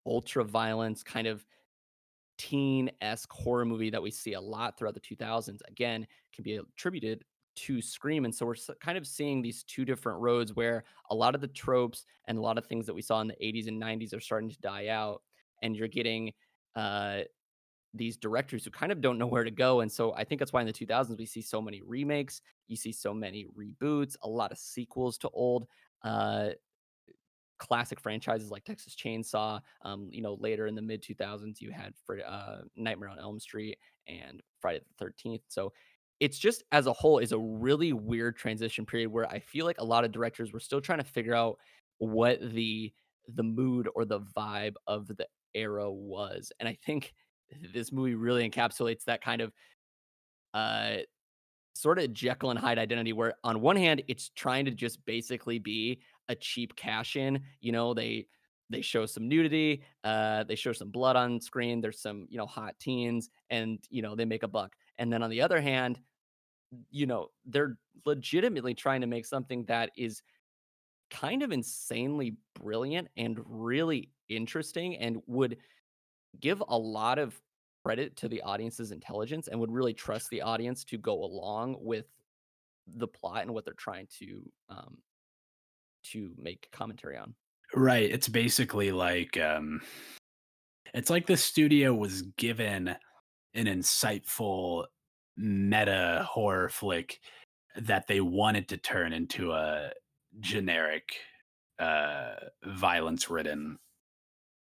[0.05, 1.45] ultra violence kind of
[2.37, 7.23] teen-esque horror movie that we see a lot throughout the 2000s again can be attributed
[7.55, 8.25] to Scream.
[8.25, 11.47] And so we're kind of seeing these two different roads where a lot of the
[11.47, 14.19] tropes and a lot of things that we saw in the 80s and 90s are
[14.19, 15.21] starting to die out.
[15.61, 16.33] And you're getting
[16.75, 17.21] uh,
[17.93, 19.81] these directors who kind of don't know where to go.
[19.81, 22.75] And so I think that's why in the 2000s we see so many remakes, you
[22.75, 25.67] see so many reboots, a lot of sequels to old.
[26.03, 26.49] Uh,
[27.59, 29.61] classic franchises like Texas Chainsaw.
[29.83, 33.39] Um, you know, later in the mid 2000s, you had for uh, Nightmare on Elm
[33.39, 35.41] Street and Friday the 13th.
[35.47, 35.71] So
[36.23, 39.79] it's just as a whole is a really weird transition period where I feel like
[39.79, 41.59] a lot of directors were still trying to figure out
[41.97, 42.93] what the
[43.27, 46.51] the mood or the vibe of the era was.
[46.59, 47.13] And I think
[47.73, 49.53] this movie really encapsulates that kind of
[50.53, 50.97] uh
[51.75, 55.59] sort of Jekyll and Hyde identity where on one hand it's trying to just basically
[55.59, 58.27] be a cheap cash in, you know, they
[58.69, 62.47] they show some nudity, uh they show some blood on screen, there's some, you know,
[62.47, 64.75] hot teens and, you know, they make a buck.
[64.97, 65.99] And then on the other hand,
[66.91, 70.21] you know, they're legitimately trying to make something that is
[71.09, 75.57] kind of insanely brilliant and really interesting and would
[76.39, 77.39] give a lot of
[77.85, 82.05] credit to the audience's intelligence and would really trust the audience to go along with
[82.95, 84.97] the plot and what they're trying to um
[86.03, 87.33] to make commentary on.
[87.73, 88.11] Right.
[88.11, 89.81] It's basically like um
[90.93, 92.95] it's like the studio was given
[93.53, 94.85] an insightful
[95.37, 97.19] meta horror flick
[97.75, 99.91] that they wanted to turn into a
[100.39, 101.15] generic
[101.79, 103.77] uh violence ridden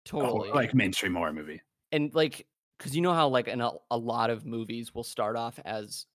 [0.05, 0.49] Totally.
[0.51, 1.61] like mainstream horror movie.
[1.91, 2.47] And like
[2.79, 6.05] cuz you know how like in a, a lot of movies will start off as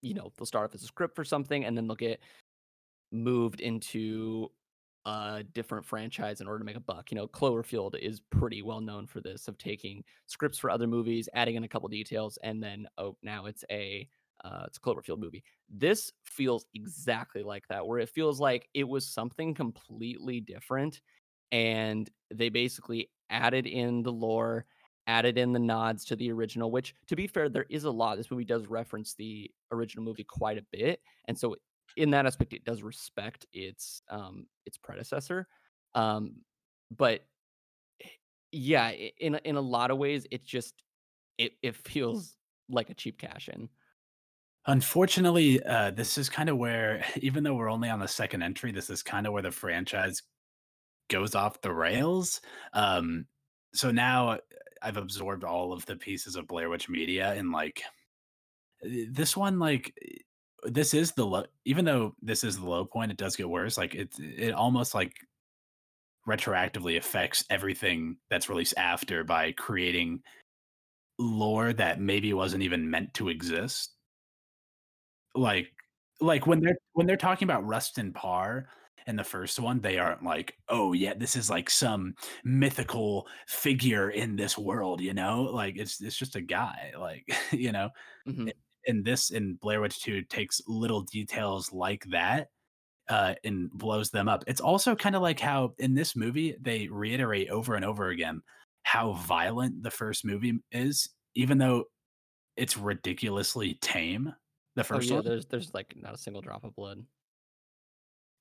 [0.00, 2.20] you know, they'll start off as a script for something and then they'll get
[3.12, 4.50] moved into
[5.06, 7.10] a different franchise in order to make a buck.
[7.10, 11.28] You know, Cloverfield is pretty well known for this of taking scripts for other movies,
[11.34, 14.08] adding in a couple details, and then oh, now it's a
[14.44, 15.44] uh, it's a Cloverfield movie.
[15.70, 21.00] This feels exactly like that, where it feels like it was something completely different,
[21.52, 24.66] and they basically added in the lore,
[25.06, 26.70] added in the nods to the original.
[26.70, 28.16] Which, to be fair, there is a lot.
[28.16, 31.56] This movie does reference the original movie quite a bit, and so
[31.96, 35.48] in that aspect, it does respect its um its predecessor.
[35.94, 36.44] Um,
[36.90, 37.22] but
[38.52, 40.84] Yeah, in in a lot of ways, it just
[41.38, 42.36] it it feels
[42.68, 43.68] like a cheap cash in.
[44.66, 48.90] Unfortunately, uh, this is kinda where even though we're only on the 2nd entry, this
[48.90, 50.22] is kinda where the franchise
[51.10, 52.40] goes off the rails.
[52.74, 53.28] Um,
[53.74, 54.40] so now
[54.82, 57.82] I've absorbed all of the pieces of Blair Witch Media and, like,
[58.84, 60.18] eh, this one, like, eh,
[60.64, 63.76] this is the low even though this is the low point, it does get worse,
[63.78, 65.14] like, it it almost, like,
[66.28, 70.22] retroactively affects everything that's released after by creating
[71.18, 73.94] lore that maybe wasn't even meant to exist.
[75.34, 75.72] Like
[76.20, 78.68] like, when they're when they're talking about Rustin Parr
[79.06, 84.10] in the first one, they aren't like, "Oh, yeah, this is like some mythical figure
[84.10, 85.42] in this world," you know?
[85.42, 87.90] Like, it's it's just a guy, like, you know?
[88.26, 88.52] I Mhm.
[88.86, 92.48] In this in Blair Witch 2 takes little details like that,
[93.08, 94.44] uh, and blows them up.
[94.48, 98.42] It's also kinda like how in this movie, they reiterate over and over again
[98.84, 101.86] how violent the first movie is, even though
[102.56, 104.34] it's ridiculously tame,
[104.76, 105.22] the Oh, first yeah, one.
[105.22, 107.06] there's there's, like, not a single drop of blood.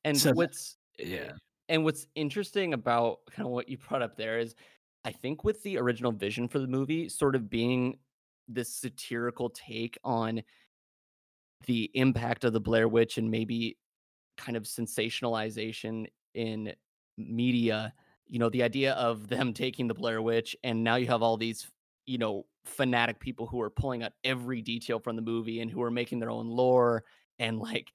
[0.06, 1.34] And So what's yeah.
[1.70, 4.56] and what's interesting about kinda what you brought up there is,
[5.06, 8.00] I think with the original vision for the movie sort of being
[8.48, 10.44] this satirical take on
[11.66, 13.78] the impact of the Blair Witch and maybe
[14.38, 16.74] kind of sensationalization in
[17.18, 17.94] media,
[18.28, 21.38] you know, the idea of them taking the Blair Witch, and now you have all
[21.38, 21.70] these,
[22.06, 25.82] you know, fanatic people who are pulling out every detail from the movie and who
[25.84, 27.04] are making their own lore,
[27.40, 27.94] and, like,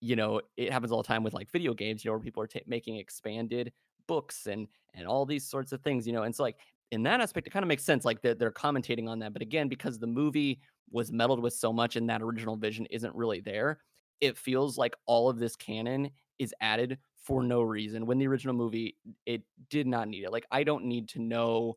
[0.00, 2.42] you know, it happens all the time with, like, video games, you know, where people
[2.42, 3.72] are ta making expanded
[4.06, 6.58] books and and all these sorts of things, you know, and so, like,
[6.92, 9.68] in that aspect, it kinda makes sense, like, they're they're commentating on that, but again,
[9.68, 13.80] because the movie was meddled with so much and that original vision isn't really there,
[14.20, 18.54] it feels like all of this canon is added for no reason, when the original
[18.54, 18.96] movie,
[19.26, 21.76] it did not need it, like, I don't need to know,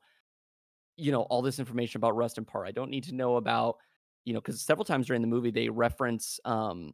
[0.98, 3.78] you know, all this information about Rust Rustin Parr, I don't need to know about
[4.26, 6.94] you know, because several times during the movie, they reference, um,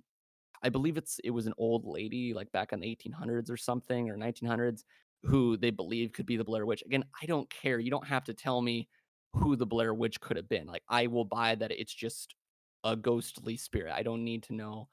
[0.64, 4.10] I believe it's it was an old lady, like, back in the 1800s or something,
[4.10, 4.86] or 1900s,
[5.24, 6.84] who they believe could be the Blair Witch.
[6.86, 8.90] Again, I don't care, you don't have to tell me
[9.34, 12.36] who the Blair Witch could have been, like, I will buy that it's just
[12.84, 14.90] a ghostly spirit, I don't need to know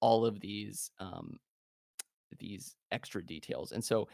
[0.00, 1.38] all of these, um,
[2.38, 4.08] these extra details, and so,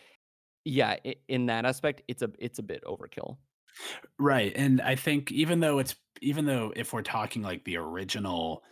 [0.64, 0.96] yeah,
[1.28, 3.38] in that aspect, it's a it's a bit overkill.
[4.18, 8.62] Right, and I think even though it's even though if we're talking, like, the original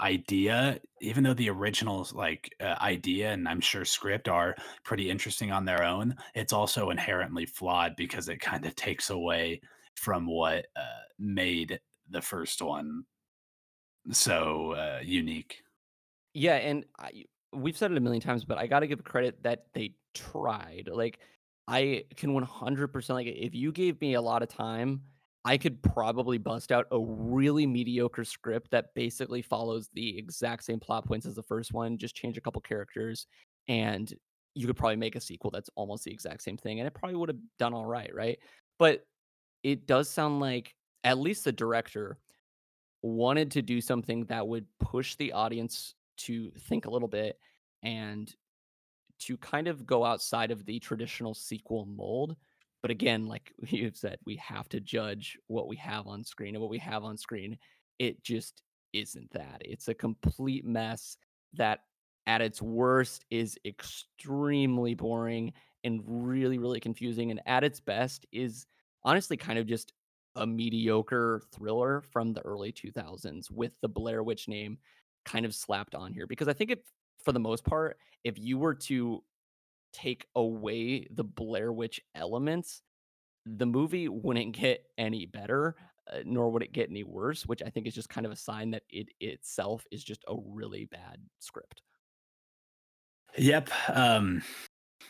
[0.00, 5.50] idea, even though the original like, uh, idea and I'm sure script are pretty interesting
[5.52, 9.60] on their own, it's also inherently flawed because it kinda takes away
[9.96, 13.04] from what, uh, made the first one
[14.12, 15.62] so, uh, unique.
[16.34, 19.72] Yeah, and I we've said it a million times, but I gotta give credit that
[19.74, 21.20] they tried, like,
[21.68, 25.04] I can 100% like, if you gave me a lot of time,
[25.44, 30.80] I could probably bust out a really mediocre script that basically follows the exact same
[30.80, 33.26] plot points as the first one, just change a couple characters,
[33.68, 34.12] and
[34.54, 37.16] you could probably make a sequel that's almost the exact same thing, and it probably
[37.16, 38.38] would've done alright, right?
[38.78, 39.06] But
[39.62, 40.74] it does sound like
[41.04, 42.18] at least the director
[43.02, 47.38] wanted to do something that would push the audience to think a little bit
[47.82, 48.34] and
[49.20, 52.36] to kind of go outside of the traditional sequel mold,
[52.82, 56.62] but again, like you've said, we have to judge what we have on screen, and
[56.62, 57.58] what we have on screen,
[57.98, 58.62] it just
[58.92, 59.62] isn't that.
[59.64, 61.16] It's a complete mess
[61.54, 61.80] that,
[62.26, 65.52] at its worst, is extremely boring
[65.84, 68.66] and really, really confusing, and at its best is
[69.04, 69.92] honestly kind of just
[70.36, 74.78] a mediocre thriller from the early 2000s with the Blair Witch name
[75.24, 76.78] kind of slapped on here, because I think if
[77.24, 79.22] for the most part, if you were to
[79.92, 82.82] take away the Blair Witch elements,
[83.46, 85.76] the movie wouldn't get any better,
[86.10, 88.36] uh, nor would it get any worse, which I think is just kind of a
[88.36, 91.82] sign that it itself is just a really bad script.
[93.38, 94.42] Yep, um,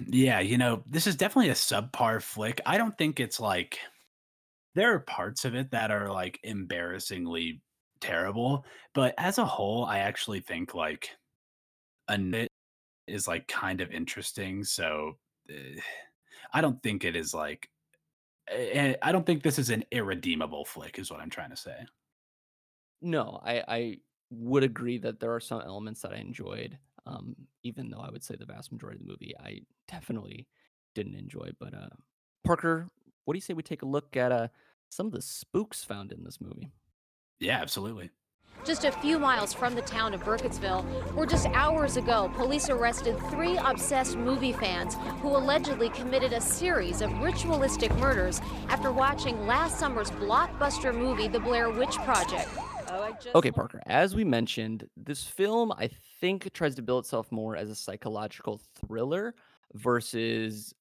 [0.00, 2.60] yeah, you know, this is definitely a subpar flick.
[2.66, 3.78] I don't think it's like
[4.74, 7.62] there are parts of it that are, like, embarrassingly
[8.00, 8.64] terrible,
[8.94, 11.10] but as a whole, I actually think, like,
[12.08, 12.18] a
[13.10, 15.18] is, like, kind of interesting, so,
[15.50, 15.80] eh,
[16.54, 17.70] I don't think it is, like
[18.48, 21.56] eh eh, I don't think this is an irredeemable flick is what I'm trying to
[21.56, 21.86] say.
[23.02, 24.00] No, I I
[24.30, 28.22] would agree that there are some elements that I enjoyed, um, even though I would
[28.22, 30.48] say the vast majority of the movie I definitely
[30.94, 31.88] didn't enjoy, but, uh,
[32.44, 32.90] Parker,
[33.24, 34.48] what do you say we take a look at, uh,
[34.88, 36.72] some of the spooks found in this movie?
[37.40, 38.10] Yeah, absolutely.
[38.64, 40.84] Just a few miles from the town of Burkittsville,
[41.14, 47.00] where just hours ago, police arrested three obsessed movie fans who allegedly committed a series
[47.00, 52.48] of ritualistic murders after watching last summer's blockbuster movie, The Blair Witch Project.
[52.92, 55.90] Oh, I just Okay, Parker, as we mentioned, this film, I
[56.20, 59.34] think, tries to build itself more as a psychological thriller
[59.74, 60.74] versus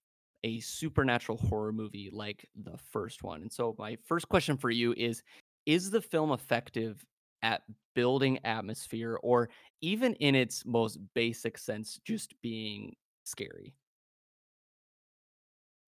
[0.44, 3.42] a supernatural horror movie like the first one.
[3.42, 5.22] And so, my first question for you is
[5.66, 7.06] Is the film effective
[7.42, 7.62] at
[7.96, 9.50] building atmosphere or
[9.82, 13.74] even in its most basic sense, just being scary?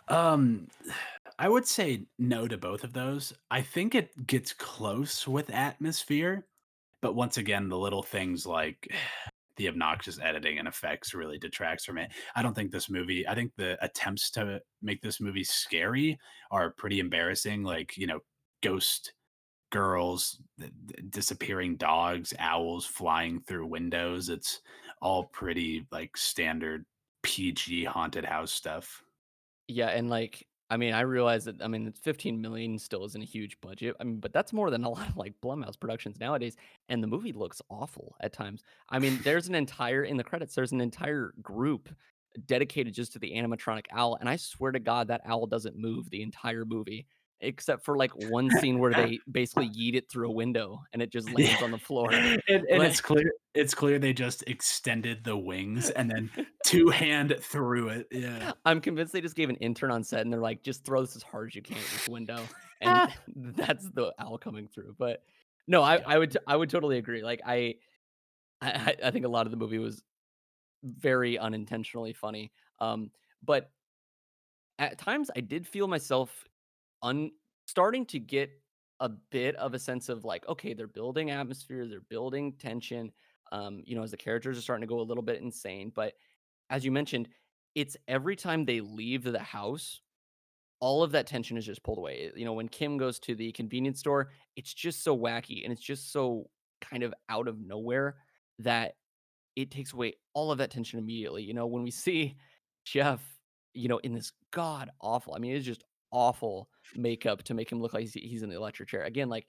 [0.08, 0.68] Um,
[1.40, 3.34] I would say no to both of those.
[3.50, 6.46] I think it gets close with atmosphere,
[7.02, 8.88] but once again, the little things like
[9.58, 12.12] the obnoxious editing and effects really detracts from it.
[12.36, 16.18] I don't think this movie, I think the attempts to make this movie scary
[16.52, 17.64] are pretty embarrassing.
[17.64, 18.20] Like, you know,
[18.62, 19.14] ghost
[19.72, 20.40] girls,
[21.10, 24.30] disappearing dogs, owls flying through windows.
[24.30, 24.62] It's
[25.02, 26.86] all pretty like standard
[27.24, 29.04] PG haunted house stuff.
[29.68, 33.22] Yeah, and like, I mean, I realize that, I mean, it's 15 million still isn't
[33.22, 33.96] a huge budget.
[34.00, 36.56] I mean, but that's more than a lot of like Blumhouse productions nowadays.
[36.90, 38.64] And the movie looks awful at times.
[38.90, 41.90] I mean, there's an entire, in the credits, there's an entire group
[42.46, 44.18] dedicated just to the animatronic owl.
[44.20, 47.06] And I swear to God, that owl doesn't move the entire movie,
[47.42, 51.12] except for like one scene where they basically yeet it through a window and it
[51.12, 51.48] just Yeah.
[51.48, 52.12] lands on the floor.
[52.14, 56.30] And, and Like, it's clear it's clear they just extended the wings and then
[56.66, 58.08] two hand through it.
[58.12, 58.54] Yeah.
[58.66, 61.16] I'm convinced they just gave an intern on set and they're like, just throw this
[61.16, 62.44] as hard as you can at this window.
[62.82, 64.96] And that's the owl coming through.
[64.98, 65.24] But
[65.68, 67.24] no, I, I would, I would totally agree.
[67.24, 67.76] Like I,
[68.62, 70.02] I I think a lot of the movie was
[70.84, 72.52] very unintentionally funny.
[72.80, 73.12] Um,
[73.44, 73.70] but
[74.80, 76.48] at times I did feel myself
[77.04, 77.32] un
[77.68, 78.50] starting to get
[79.00, 83.12] a bit of a sense of like, okay, they're building atmosphere, they're building tension.
[83.52, 85.92] Um, you know, as the characters are starting to go a little bit insane.
[85.94, 86.14] But
[86.70, 87.28] as you mentioned,
[87.76, 90.02] it's every time they leave the house,
[90.80, 92.32] all of that tension is just pulled away.
[92.36, 95.82] You know, when Kim goes to the convenience store, it's just so wacky and it's
[95.82, 96.50] just so
[96.82, 98.18] kind of out of nowhere
[98.60, 98.96] that
[99.56, 101.44] it takes away all of that tension immediately.
[101.44, 102.38] You know, when we see
[102.86, 103.22] Jeff,
[103.74, 107.82] you know, in this god awful, I mean, it's just awful makeup to make him
[107.82, 109.04] look like he's, in the electric chair.
[109.04, 109.48] Again, like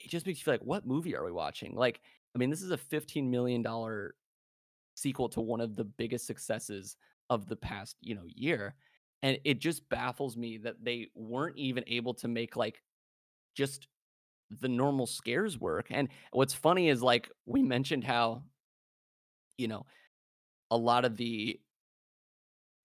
[0.00, 1.74] it just makes you feel like, what movie are we watching?
[1.74, 2.00] Like,
[2.34, 3.64] I mean, this is a $15 million
[4.94, 6.96] sequel to one of the biggest successes
[7.30, 8.74] of the past, you know, year.
[9.22, 12.82] And it just baffles me that they weren't even able to make like
[13.54, 13.86] just
[14.60, 15.86] the normal scares work.
[15.90, 18.42] And what's funny is like we mentioned how,
[19.56, 19.86] you know,
[20.70, 21.60] a lot of the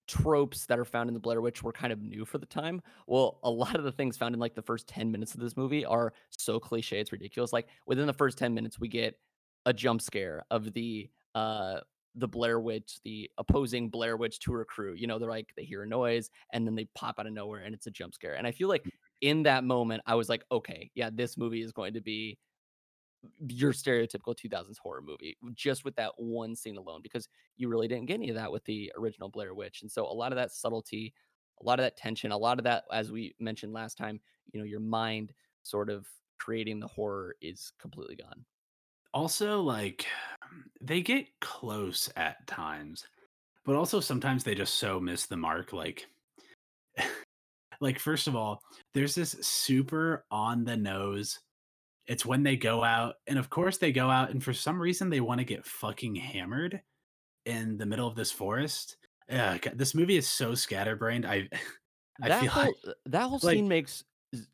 [0.08, 2.82] tropes that are found in the Blair Witch were kind of new for the time.
[3.06, 5.56] Well, a lot of the things found in like the first 10 minutes of this
[5.56, 7.52] movie are so cliche, it's ridiculous.
[7.52, 9.18] Like within the first 10 minutes, we get
[9.66, 11.80] a jump scare of the uh
[12.14, 14.94] the Blair Witch, the opposing Blair Witch tour crew.
[14.94, 17.60] You know, they're like they hear a noise and then they pop out of nowhere
[17.60, 18.34] and it's a jump scare.
[18.34, 18.84] And I feel like
[19.20, 22.38] in that moment, I was like, okay, yeah, this movie is going to be
[23.48, 28.06] your stereotypical 2000s horror movie just with that one scene alone because you really didn't
[28.06, 29.82] get any of that with the original Blair Witch.
[29.82, 31.12] And so a lot of that subtlety,
[31.60, 34.20] a lot of that tension, a lot of that as we mentioned last time,
[34.52, 36.06] you know, your mind sort of
[36.38, 38.44] creating the horror is completely gone.
[39.12, 40.06] Also, like
[40.80, 43.04] they get close at times,
[43.64, 45.72] but also sometimes they just so miss the mark.
[45.72, 46.06] Like
[47.80, 48.62] like first of all,
[48.94, 51.40] there's this super on the nose.
[52.08, 55.10] It's when they go out, and of course they go out, and for some reason
[55.10, 56.80] they want to get fucking hammered
[57.44, 58.96] in the middle of this forest.
[59.28, 61.26] Yeah, this movie is so scatterbrained.
[61.26, 61.48] I
[62.22, 64.04] I That feel whole uh, that whole like scene makes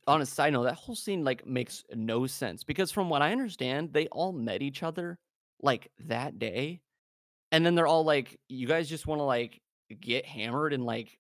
[0.07, 3.33] on a side note, that whole scene like makes no sense because from what I
[3.33, 5.19] understand, they all met each other
[5.63, 6.81] like that day.
[7.53, 9.61] And then they're all like, you guys just want to like
[10.01, 11.19] get hammered and like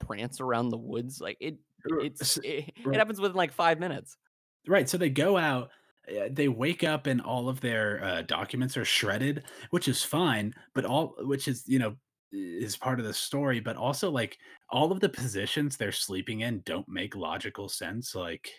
[0.00, 1.20] prance around the woods.
[1.20, 1.56] Like it
[2.00, 4.16] it's it, it happens within like five minutes.
[4.66, 5.70] Right, so they go out,
[6.08, 10.54] uh, they wake up and all of their, uh, documents are shredded, which is fine,
[10.74, 11.96] but all which is, you know,
[12.32, 14.38] is part of the story, but also, like,
[14.70, 18.50] all of the positions they're sleeping in don't make logical sense, like,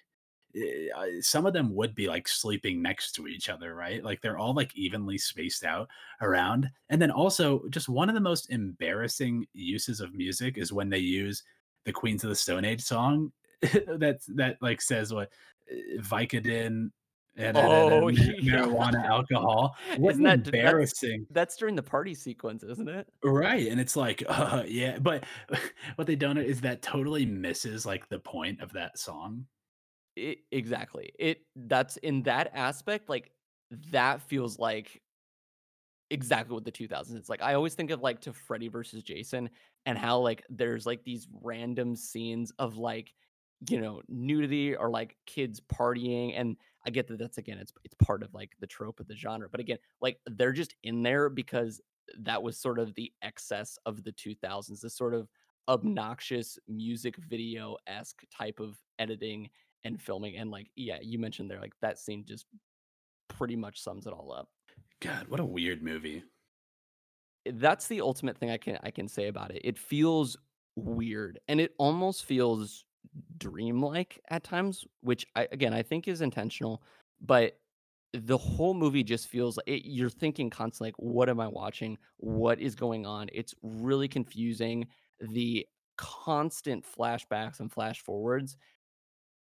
[0.56, 0.90] eh,
[1.22, 4.04] some of them would be, like, sleeping next to each other, right?
[4.04, 5.90] Like, they're all, like, evenly spaced out
[6.22, 10.90] around, and then also, just one of the most embarrassing uses of music is when
[10.90, 11.44] they use
[11.86, 13.32] the Queens of the Stone Age song
[13.98, 15.32] that's that, like, says what
[16.00, 16.92] Vicodin
[17.36, 18.60] and and and Oh and yeah.
[18.60, 19.76] marijuana, alcohol.
[19.98, 23.08] What Isn't that embarrassing that's during the party sequence, isn't it?
[23.24, 25.24] Right, and it's like, uh, yeah, but
[25.96, 29.46] what they don't is that totally misses, like, the point of that song.
[30.16, 31.12] It, exactly.
[31.18, 33.32] It that's in that aspect, like
[33.92, 35.02] that feels like
[36.12, 37.42] exactly what the 2000s it's like.
[37.42, 39.50] I always think of like to Freddy versus Jason
[39.88, 43.14] and how like there's like these random scenes of like
[43.70, 47.96] you know nudity or like kids partying and I get that that's again it's it's
[47.96, 51.30] part of like the trope of the genre but again like they're just in there
[51.30, 51.82] because
[52.20, 55.30] that was sort of the excess of the 2000s this sort of
[55.70, 59.50] obnoxious music video esque type of editing
[59.86, 62.46] and filming and like yeah you mentioned there like that scene just
[63.30, 64.50] pretty much sums it all up
[65.04, 66.24] God, what a weird movie.
[67.46, 69.62] Eh, that's the ultimate thing I can I can say about it.
[69.64, 70.38] It feels
[70.76, 72.86] weird and it almost feels
[73.38, 76.84] dreamlike at times, which I again I think is intentional,
[77.22, 77.58] but
[78.14, 81.98] the whole movie just feels like it, you're thinking constantly like what am I watching?
[82.18, 83.30] What is going on?
[83.34, 84.88] It's really confusing.
[85.20, 85.66] The
[85.98, 88.58] constant flashbacks and flash forwards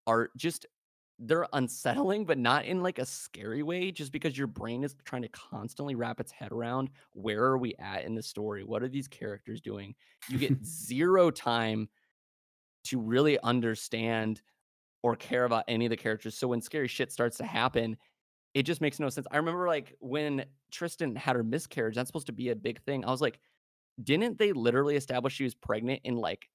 [0.08, 0.66] are just
[1.18, 5.22] they're unsettling, but not in like a scary way, just because your brain is trying
[5.22, 8.64] to constantly wrap its head around where are we at in the story?
[8.64, 9.96] What are these characters doing?
[10.28, 11.88] You get zero time
[12.86, 14.42] to really understand
[15.04, 16.36] or care about any of the characters.
[16.36, 17.98] So when scary shit starts to happen,
[18.54, 19.28] it just makes no sense.
[19.30, 23.06] I remember like when Tristen had her miscarriage, that's supposed to be a big thing.
[23.06, 23.40] I was like,
[24.04, 26.50] didn't they literally establish she was pregnant in like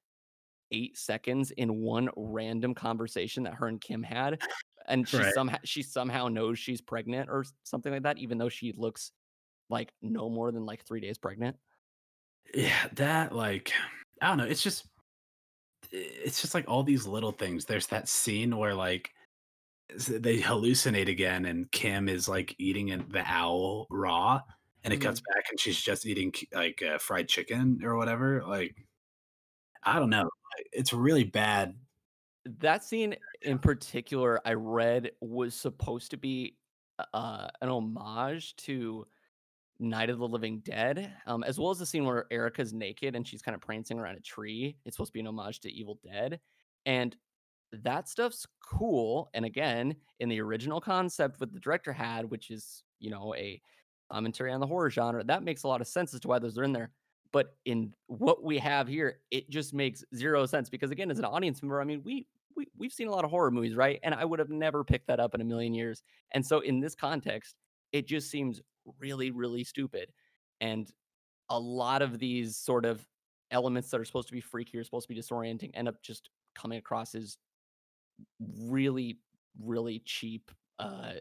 [0.73, 4.41] 8 seconds in one random conversation that her and Kim had,
[4.87, 5.35] and she Right.
[5.35, 9.13] somehow she somehow knows she's pregnant or something like that, even though she looks
[9.69, 11.57] like no more than, like, 3 days pregnant.
[12.55, 13.73] Yeah, that like
[14.21, 14.45] I don't know.
[14.45, 14.87] It's just
[15.93, 17.65] it's just like all these little things.
[17.67, 19.13] There's that scene where like
[20.09, 24.43] they hallucinate again, and Kim is like eating the owl raw,
[24.85, 25.27] and it cuts Mhm.
[25.35, 28.45] back, and she's just eating like uh, fried chicken or whatever.
[28.47, 28.77] Like
[29.83, 30.31] I don't know.
[30.73, 31.79] It's really bad.
[32.45, 36.57] That scene in particular, I read was supposed to be,
[37.13, 39.07] uh, an homage to
[39.81, 43.27] Night of the Living Dead, um, as well as the scene where Erica's naked and
[43.27, 44.77] she's kinda prancing around a tree.
[44.85, 46.41] It's supposed to be an homage to Evil Dead,
[46.87, 47.17] and
[47.73, 52.85] that stuff's cool, and again, in the original concept what the director had, which is,
[52.99, 53.63] you know, a
[54.11, 56.59] commentary on the horror genre, that makes a lot of sense as to why those
[56.59, 56.91] are in there.
[57.33, 61.25] But in what we have here, it just makes 0 sense because again, as an
[61.25, 62.27] audience member, I mean, we
[62.57, 64.01] we we've seen a lot of horror movies, right?
[64.03, 66.03] And I would have never picked that up in a million years.
[66.33, 67.55] And so in this context,
[67.93, 68.61] it just seems
[68.99, 70.13] really, really stupid.
[70.61, 70.91] And
[71.49, 73.05] a lot of these sort of
[73.51, 76.31] elements that are supposed to be freaky or supposed to be disorienting end up just
[76.55, 77.37] coming across as
[78.67, 79.19] really,
[79.61, 81.13] really cheap, uh,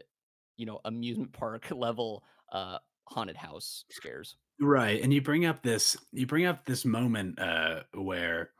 [0.56, 4.36] you know, amusement park level, uh, haunted house scares.
[4.60, 5.02] Right.
[5.02, 8.50] And you bring up this you bring up this moment uh where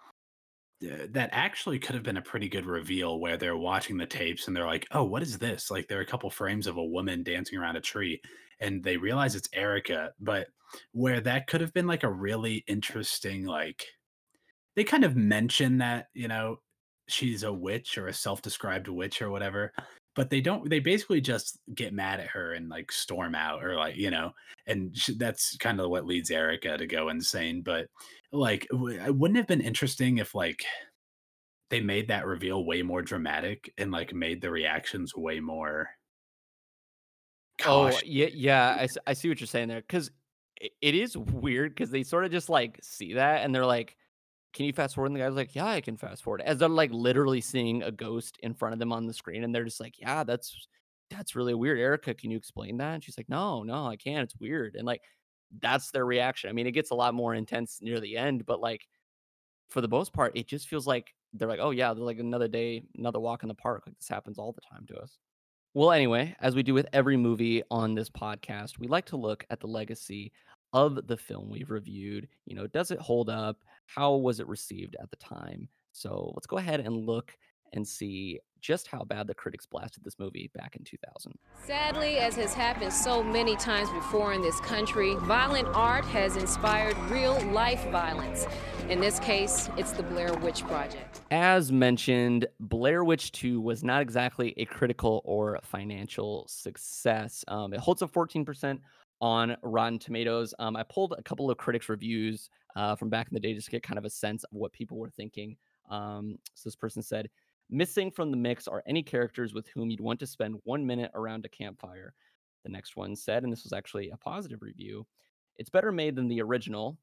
[0.83, 4.47] uh, that actually could have been a pretty good reveal where they're watching the tapes
[4.47, 6.85] and they're like, "Oh, what is this?" Like there are a couple frames of a
[6.85, 8.23] woman dancing around a tree
[8.61, 10.49] and they realize it's Erica, but
[10.93, 13.85] where that could have been like a really interesting like
[14.77, 16.57] they kind of mention that, you know,
[17.09, 19.83] she's a witch or a self-described witch or whatever, uh.
[20.15, 23.75] but they don't they basically just get mad at her and like storm out or
[23.77, 24.31] like, you know,
[24.67, 27.89] and sh- that's kind of what leads Erica to go insane, but
[28.33, 30.65] like w- it wouldn't have been interesting if like
[31.71, 35.89] they made that reveal way more dramatic and like made the reactions way more
[37.65, 38.03] Oh, cautious.
[38.05, 40.11] yeah, I, I, I see what you're saying there because
[40.61, 43.97] it, it is weird because they sort of just like see that and they're like,
[44.53, 46.69] "Can you fast forward?" And the guy's like, "Yeah, I can fast forward." As they're
[46.69, 49.81] like literally seeing a ghost in front of them on the screen, and they're just
[49.81, 50.69] like, "Yeah, that's
[51.11, 52.95] that's really weird." Erica, can you explain that?
[52.95, 54.25] And she's like, "No, no, I can't.
[54.25, 55.03] It's weird." And like,
[55.61, 56.51] that's their reaction.
[56.51, 58.87] I mean, it gets a lot more intense near the end, but like
[59.71, 62.49] for the most part, it just feels like they're like, "Oh yeah, they're like another
[62.49, 65.19] day, another walk in the park." Like this happens all the time to us.
[65.75, 69.45] Well, anyway, as we do with every movie on this podcast, we like to look
[69.51, 70.33] at the legacy
[70.73, 72.29] of the film we've reviewed.
[72.47, 73.59] You know, does it hold up?
[73.87, 75.69] How was it received at the time?
[75.93, 77.37] So let's go ahead and look
[77.73, 81.33] and see just how bad the critics blasted this movie back in 2000.
[81.67, 86.97] Sadly, as has happened so many times before in this country, violent art has inspired
[87.11, 88.47] real life violence.
[88.89, 91.21] In this case, it's the Blair Witch Project.
[91.31, 97.45] As mentioned, Blair Witch 2 was not exactly a critical or financial success.
[97.49, 98.79] Um, it holds a 14%
[99.21, 100.55] on Rotten Tomatoes.
[100.59, 103.67] Um, I pulled a couple of critics' reviews uh, from back in the day just
[103.67, 105.57] to get kind of a sense of what people were thinking.
[105.91, 107.29] Um, so this person said,
[107.71, 111.11] Missing from the mix are any characters with whom you'd want to spend one minute
[111.15, 112.15] around a campfire.
[112.65, 115.07] The next one said, and this was actually a positive review,
[115.57, 116.99] it's better made than the original.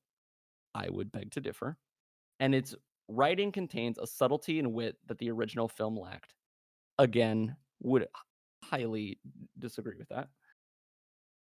[0.76, 1.78] I would beg to differ
[2.39, 2.76] and its
[3.07, 6.36] writing contains a subtlety and wit that the original film lacked.
[6.99, 8.07] Again, would
[8.63, 9.20] highly
[9.59, 10.30] disagree with that.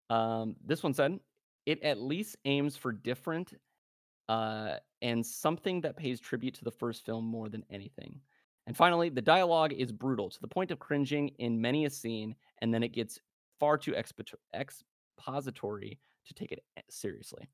[0.10, 1.20] Um, this one said,
[1.66, 3.54] "It at least aims for different,
[4.30, 8.22] uh, and something that pays tribute to the first film more than anything."
[8.68, 12.36] And finally, "The dialogue is brutal to the point of cringing in many a scene,
[12.60, 13.20] and then it gets
[13.60, 17.50] far too expoto expository to take it, seriously."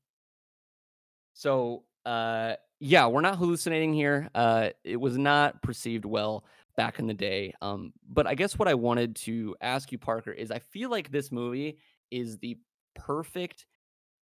[1.34, 4.28] So, uh, yeah, we're not hallucinating here.
[4.34, 6.44] Uh, it was not perceived well
[6.76, 7.54] back in the day.
[7.60, 11.10] Um, but I guess what I wanted to ask you, Parker, is I feel like
[11.10, 11.78] this movie
[12.10, 12.58] is the
[12.94, 13.66] perfect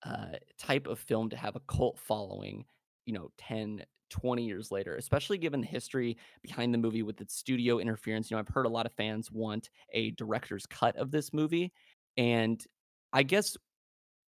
[0.05, 2.65] uh, type of film to have a cult following,
[3.07, 7.35] you know, 10, 20 years later, especially given the history behind the movie with its
[7.35, 8.31] studio interference.
[8.31, 11.73] You know, I've heard a lot of fans want a director's cut of this movie.
[12.17, 12.65] And
[13.13, 13.57] I guess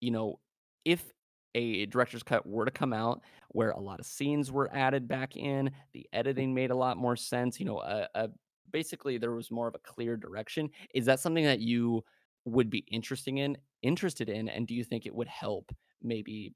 [0.01, 0.39] you know,
[0.85, 1.13] if
[1.55, 5.37] a director's cut were to come out where a lot of scenes were added back
[5.37, 8.29] in, the editing made a lot more sense, you know, uh, uh,
[8.71, 10.69] basically there was more of a clear direction.
[10.95, 12.05] Is that something that you
[12.45, 15.73] would be interesting in interested in, and do you think it would help
[16.03, 16.53] maybe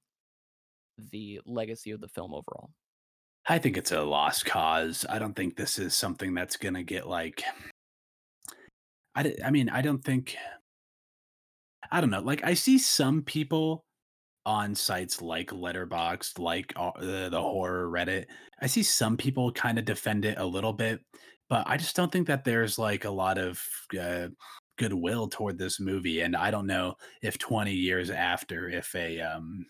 [1.11, 2.71] the legacy of the film overall?
[3.49, 5.05] I think it's a lost cause.
[5.09, 7.43] I don't think this is something that's gonna get like
[9.15, 10.37] I, I mean, I don't think
[11.91, 13.85] I don't know, like, I see some people
[14.47, 16.93] on sites like Letterboxd, like, uh,
[17.29, 18.27] the horror Reddit.
[18.61, 21.01] I see some people kinda defend it a little bit,
[21.49, 23.61] but I just don't think that there's, like, a lot of,
[24.01, 24.29] uh,
[24.79, 29.67] goodwill toward this movie, and I don't know if 20 years after, if a, um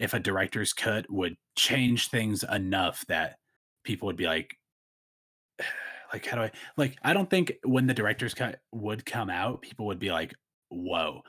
[0.00, 3.36] if a director's cut would change things enough that
[3.84, 4.56] people would be like
[6.12, 9.62] like, how do I like, I don't think when the director's cut would come out,
[9.62, 10.34] people would be like,
[10.70, 11.22] "Whoa,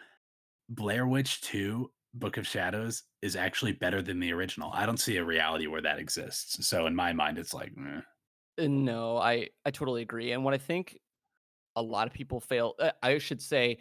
[0.70, 5.18] Blair Witch 2: Book of Shadows is actually better than the original." I don't see
[5.18, 6.66] a reality where that exists.
[6.68, 7.74] So in my mind, it's like.
[7.78, 8.02] Uh,
[8.68, 10.98] no, I I totally agree, and what I think
[11.76, 13.78] a lot of people fail uh, I should say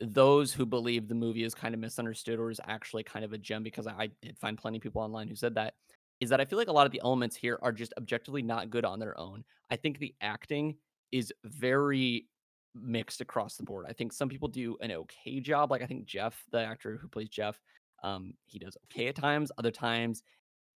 [0.00, 3.38] those who believe the movie is kind of misunderstood or is actually kind of a
[3.38, 5.74] gem because I, I did find plenty of people online who said that
[6.20, 8.70] is that I feel like a lot of the elements here are just objectively not
[8.70, 9.42] good on their own.
[9.70, 10.76] I think the acting
[11.12, 12.26] is very
[12.74, 13.86] mixed across the board.
[13.88, 15.70] I think some people do an okay job.
[15.70, 17.58] Like I think Jeff, the actor who plays Jeff,
[18.02, 19.50] um, he does okay at times.
[19.58, 20.22] Other times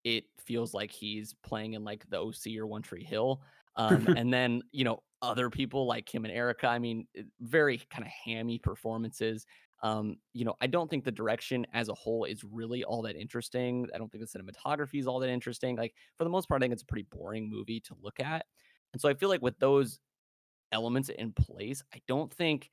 [0.02, 3.42] it feels like he's playing in like the OC or One Tree Hill.
[3.76, 7.78] Um, and then, you know, other people like him and Erica, I mean, eh, very
[7.90, 9.46] kind of hammy performances.
[9.82, 13.16] Um, you know, I don't think the direction as a whole is really all that
[13.16, 13.86] interesting.
[13.94, 15.76] I don't think the cinematography is all that interesting.
[15.76, 18.46] Like, for the most part, I think it's a pretty boring movie to look at.
[18.92, 20.00] And so I feel like with those
[20.72, 22.70] elements in place, I don't think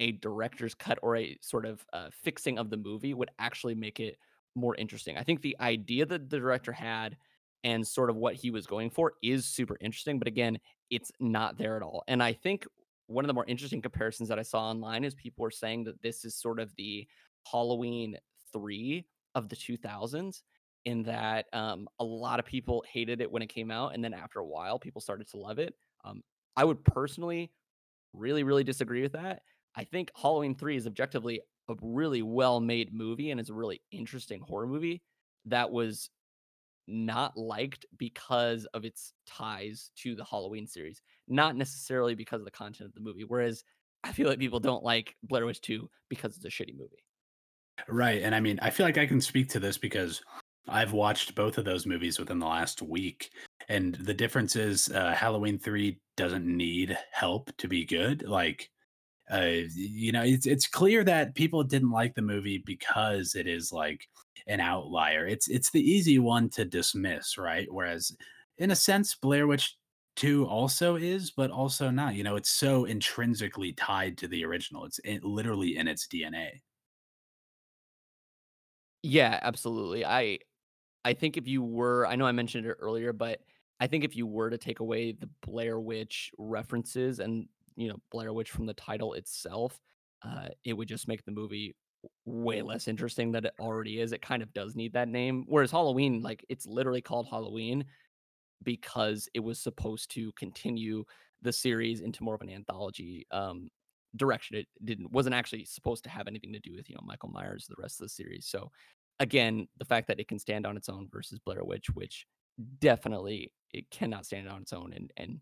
[0.00, 4.00] a director's cut or a sort of uh, fixing of the movie would actually make
[4.00, 4.16] it
[4.54, 5.16] more interesting.
[5.16, 7.16] I think the idea that the director had
[7.64, 10.58] and sort of what he was going for is super interesting, but again,
[10.90, 12.04] it's not there at all.
[12.08, 12.66] And I think
[13.06, 16.00] one of the more interesting comparisons that I saw online is people were saying that
[16.02, 17.06] this is sort of the
[17.50, 18.16] Halloween
[18.52, 20.42] 3 of the 2000s
[20.84, 24.14] in that um, a lot of people hated it when it came out and then
[24.14, 25.74] after a while people started to love it.
[26.04, 26.22] Um,
[26.56, 27.50] I would personally
[28.14, 29.42] really really disagree with that.
[29.76, 34.40] I think Halloween 3 is objectively a really well-made movie and it's a really interesting
[34.40, 35.02] horror movie
[35.44, 36.10] that was
[36.88, 42.50] not liked because of its ties to the Halloween series, not necessarily because of the
[42.50, 43.24] content of the movie.
[43.24, 43.62] Whereas
[44.04, 47.02] I feel like people don't like Blair Witch 2 because it's a shitty movie.
[47.88, 50.22] Right, and I mean, I feel like I can speak to this because
[50.68, 53.30] I've watched both of those movies within the last week,
[53.68, 58.70] and the difference is, uh, Halloween 3 doesn't need help to be good, like,
[59.30, 63.72] uh, you know, it's it's clear that people didn't like the movie because it is
[63.72, 64.08] like
[64.48, 65.26] an outlier.
[65.26, 67.68] It's it's the easy one to dismiss, right?
[67.72, 68.16] Whereas
[68.58, 69.76] in a sense, Blair Witch
[70.16, 72.14] 2 also is, but also not.
[72.16, 74.84] You know, it's so intrinsically tied to the original.
[74.84, 76.60] It's in, literally in its DNA.
[79.02, 80.04] Yeah, absolutely.
[80.04, 80.38] I
[81.04, 83.42] I think if you were I know I mentioned it earlier, but
[83.80, 87.98] I think if you were to take away the Blair Witch references and, you know,
[88.10, 89.80] Blair Witch from the title itself,
[90.22, 91.76] uh, it would just make the movie
[92.24, 94.12] way less interesting than it already is.
[94.12, 95.44] It kind of does need that name.
[95.48, 97.84] Whereas Halloween, like, it's literally called Halloween
[98.62, 101.04] because it was supposed to continue
[101.42, 103.68] the series into more of an anthology, um,
[104.16, 104.56] direction.
[104.56, 107.66] It didn't wasn't actually supposed to have anything to do with, you know, Michael Myers,
[107.68, 108.46] the rest of the series.
[108.46, 108.70] So,
[109.20, 112.26] again, the fact that it can stand on its own versus Blair Witch, which
[112.80, 115.40] definitely it cannot stand on its own and and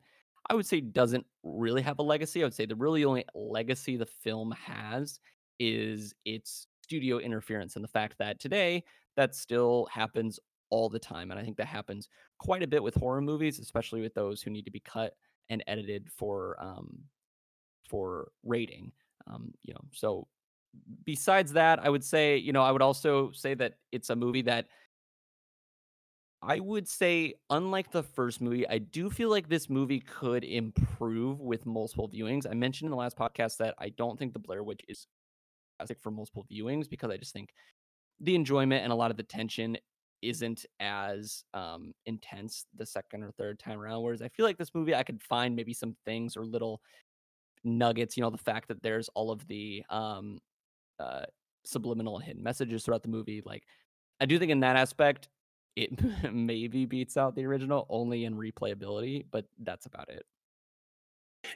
[0.48, 2.42] I would say doesn't really have a legacy.
[2.42, 5.18] I would say the really only legacy the film has
[5.58, 8.84] is its studio interference and the fact that today
[9.16, 10.38] that still happens
[10.70, 11.30] all the time.
[11.30, 14.50] And I think that happens quite a bit with horror movies, especially with those who
[14.50, 15.14] need to be cut
[15.48, 16.98] and edited for um
[17.88, 18.92] for rating.
[19.28, 20.26] Um, you know, so
[21.04, 24.42] besides that, I would say, you know, I would also say that it's a movie
[24.42, 24.66] that
[26.42, 31.40] I would say, unlike the first movie, I do feel like this movie could improve
[31.40, 32.46] with multiple viewings.
[32.48, 35.06] I mentioned in the last podcast that I don't think the Blair Witch is
[35.78, 37.50] classic for multiple viewings because I just think
[38.20, 39.76] the enjoyment and a lot of the tension
[40.22, 44.02] isn't as um, intense the second or third time around.
[44.02, 46.80] Whereas I feel like this movie, I could find maybe some things or little
[47.64, 48.16] nuggets.
[48.16, 50.38] You know, the fact that there's all of the um,
[50.98, 51.24] uh,
[51.64, 53.42] subliminal and hidden messages throughout the movie.
[53.44, 53.64] Like,
[54.20, 55.28] I do think in that aspect,
[55.76, 55.90] it
[56.32, 60.24] maybe beats out the original only in replayability, but that's about it.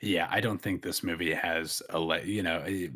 [0.01, 2.89] Yeah, I don't think this movie has a le- you know, eh,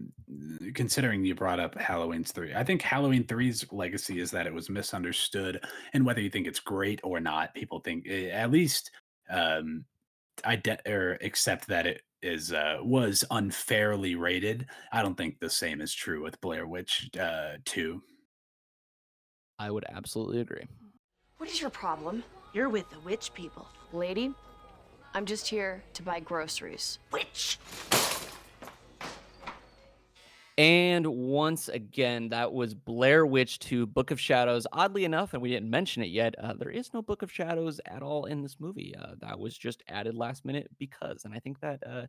[0.74, 2.54] considering you brought up Halloween's 3.
[2.54, 6.60] I think Halloween three's legacy is that it was misunderstood and whether you think it's
[6.60, 8.90] great or not, people think eh, at least
[9.30, 9.84] um
[10.44, 14.66] ide- or accept that it is uh was unfairly rated.
[14.92, 18.02] I don't think the same is true with Blair Witch uh 2.
[19.58, 20.66] I would absolutely agree.
[21.38, 22.24] What is your problem?
[22.52, 23.66] You're with the witch people.
[23.92, 24.32] Lady,
[25.16, 26.98] I'm just here to buy groceries.
[27.12, 27.60] Witch!
[30.58, 34.66] And once again, that was Blair Witch 2 Book of Shadows.
[34.72, 37.80] Oddly enough, and we didn't mention it yet, uh, there is no Book of Shadows
[37.86, 38.92] at all in this movie.
[38.96, 41.24] Uh, that was just added last minute because.
[41.24, 42.06] And I think that uh,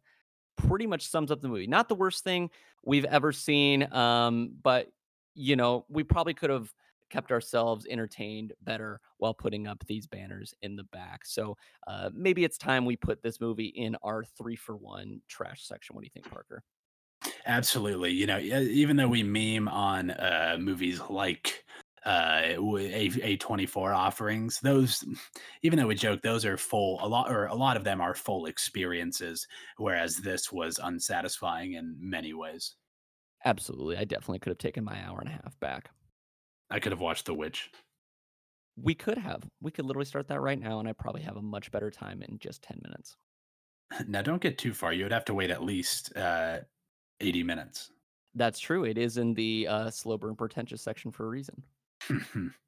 [0.58, 1.68] pretty much sums up the movie.
[1.68, 2.49] Not the worst thing
[2.84, 4.91] we've ever seen, um, but,
[5.36, 6.74] you know, we probably could have
[7.16, 11.26] kept ourselves entertained better while putting up these banners in the back.
[11.26, 11.55] So
[11.88, 15.95] uh, maybe it's time we put this movie in our three for one trash section.
[15.95, 16.61] What do you think, Parker?
[17.45, 18.11] Absolutely.
[18.11, 21.63] You know, even though we meme on uh, movies like
[22.05, 25.05] uh, A A24 offerings, those
[25.63, 26.99] even though we joke, those are full.
[27.01, 29.47] A lot or a lot of them are full experiences,
[29.78, 32.76] whereas this was unsatisfying in many ways.
[33.45, 33.97] Absolutely.
[33.97, 35.91] I definitely could have taken my hour and a half back.
[36.76, 37.71] I could have watched The Witch.
[38.76, 39.43] We could have.
[39.61, 42.21] We could literally start that right now, and I probably have a much better time
[42.21, 43.15] in just 10 minutes.
[44.07, 44.91] Now, don't get too far.
[44.91, 46.61] You would have to wait at least uh,
[47.19, 47.91] eighty minutes.
[48.34, 48.84] That's true.
[48.84, 51.63] It is in the uh, slow burn pretentious section for a reason.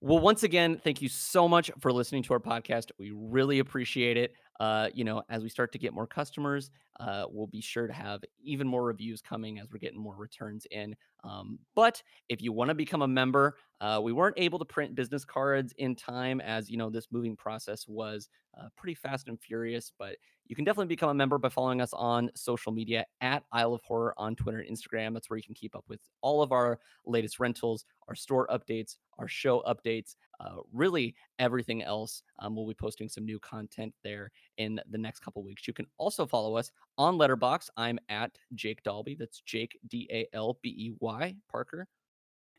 [0.00, 2.90] Well, once again, thank you so much for listening to our podcast.
[2.98, 4.34] We really appreciate it.
[4.60, 6.70] Uh, you know, as we start to get more customers,
[7.00, 10.66] uh, we'll be sure to have even more reviews coming as we're getting more returns
[10.70, 10.94] in.
[11.24, 14.94] Um, but if you want to become a member, uh, we weren't able to print
[14.94, 19.40] business cards in time, as you know, this moving process was uh, pretty fast and
[19.40, 19.92] furious.
[19.98, 20.16] But
[20.46, 23.82] you can definitely become a member by following us on social media at Aisle of
[23.82, 25.14] Horror on Twitter and Instagram.
[25.14, 28.96] That's where you can keep up with all of our latest rentals, our store updates,
[29.18, 32.22] our show updates, uh, really everything else.
[32.40, 35.66] Um, we'll be posting some new content there in the next couple weeks.
[35.66, 37.70] You can also follow us on Letterboxd.
[37.76, 39.18] I'm at Jake Dalbey.
[39.18, 41.13] That's Jake D A L B E Y
[41.50, 41.86] Parker.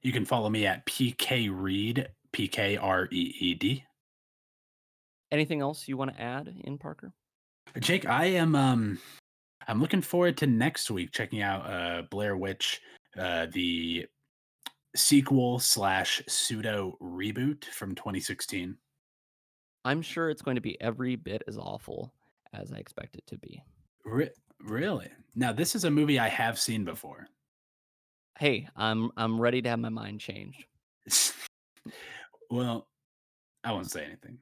[0.01, 3.83] You can follow me at PK Reed, P K R E E D.
[5.31, 7.13] Anything else you want to add in Parker?
[7.79, 8.99] Jake, I am um
[9.67, 12.81] I'm looking forward to next week checking out uh Blair Witch,
[13.17, 14.05] uh the
[14.95, 18.77] sequel slash pseudo reboot from 2016.
[19.83, 22.13] I'm sure it's going to be every bit as awful
[22.53, 23.61] as I expect it to be.
[24.05, 24.31] Re-
[24.61, 25.09] really?
[25.35, 27.27] Now this is a movie I have seen before.
[28.37, 30.65] Hey, I'm I'm ready to have my mind changed.
[32.49, 32.87] well,
[33.63, 34.39] I won't say anything.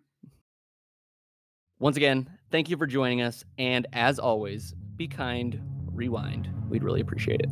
[1.79, 3.43] Once again, thank you for joining us.
[3.57, 5.59] And as always, be kind,
[5.91, 6.49] rewind.
[6.69, 7.49] We'd really appreciate it.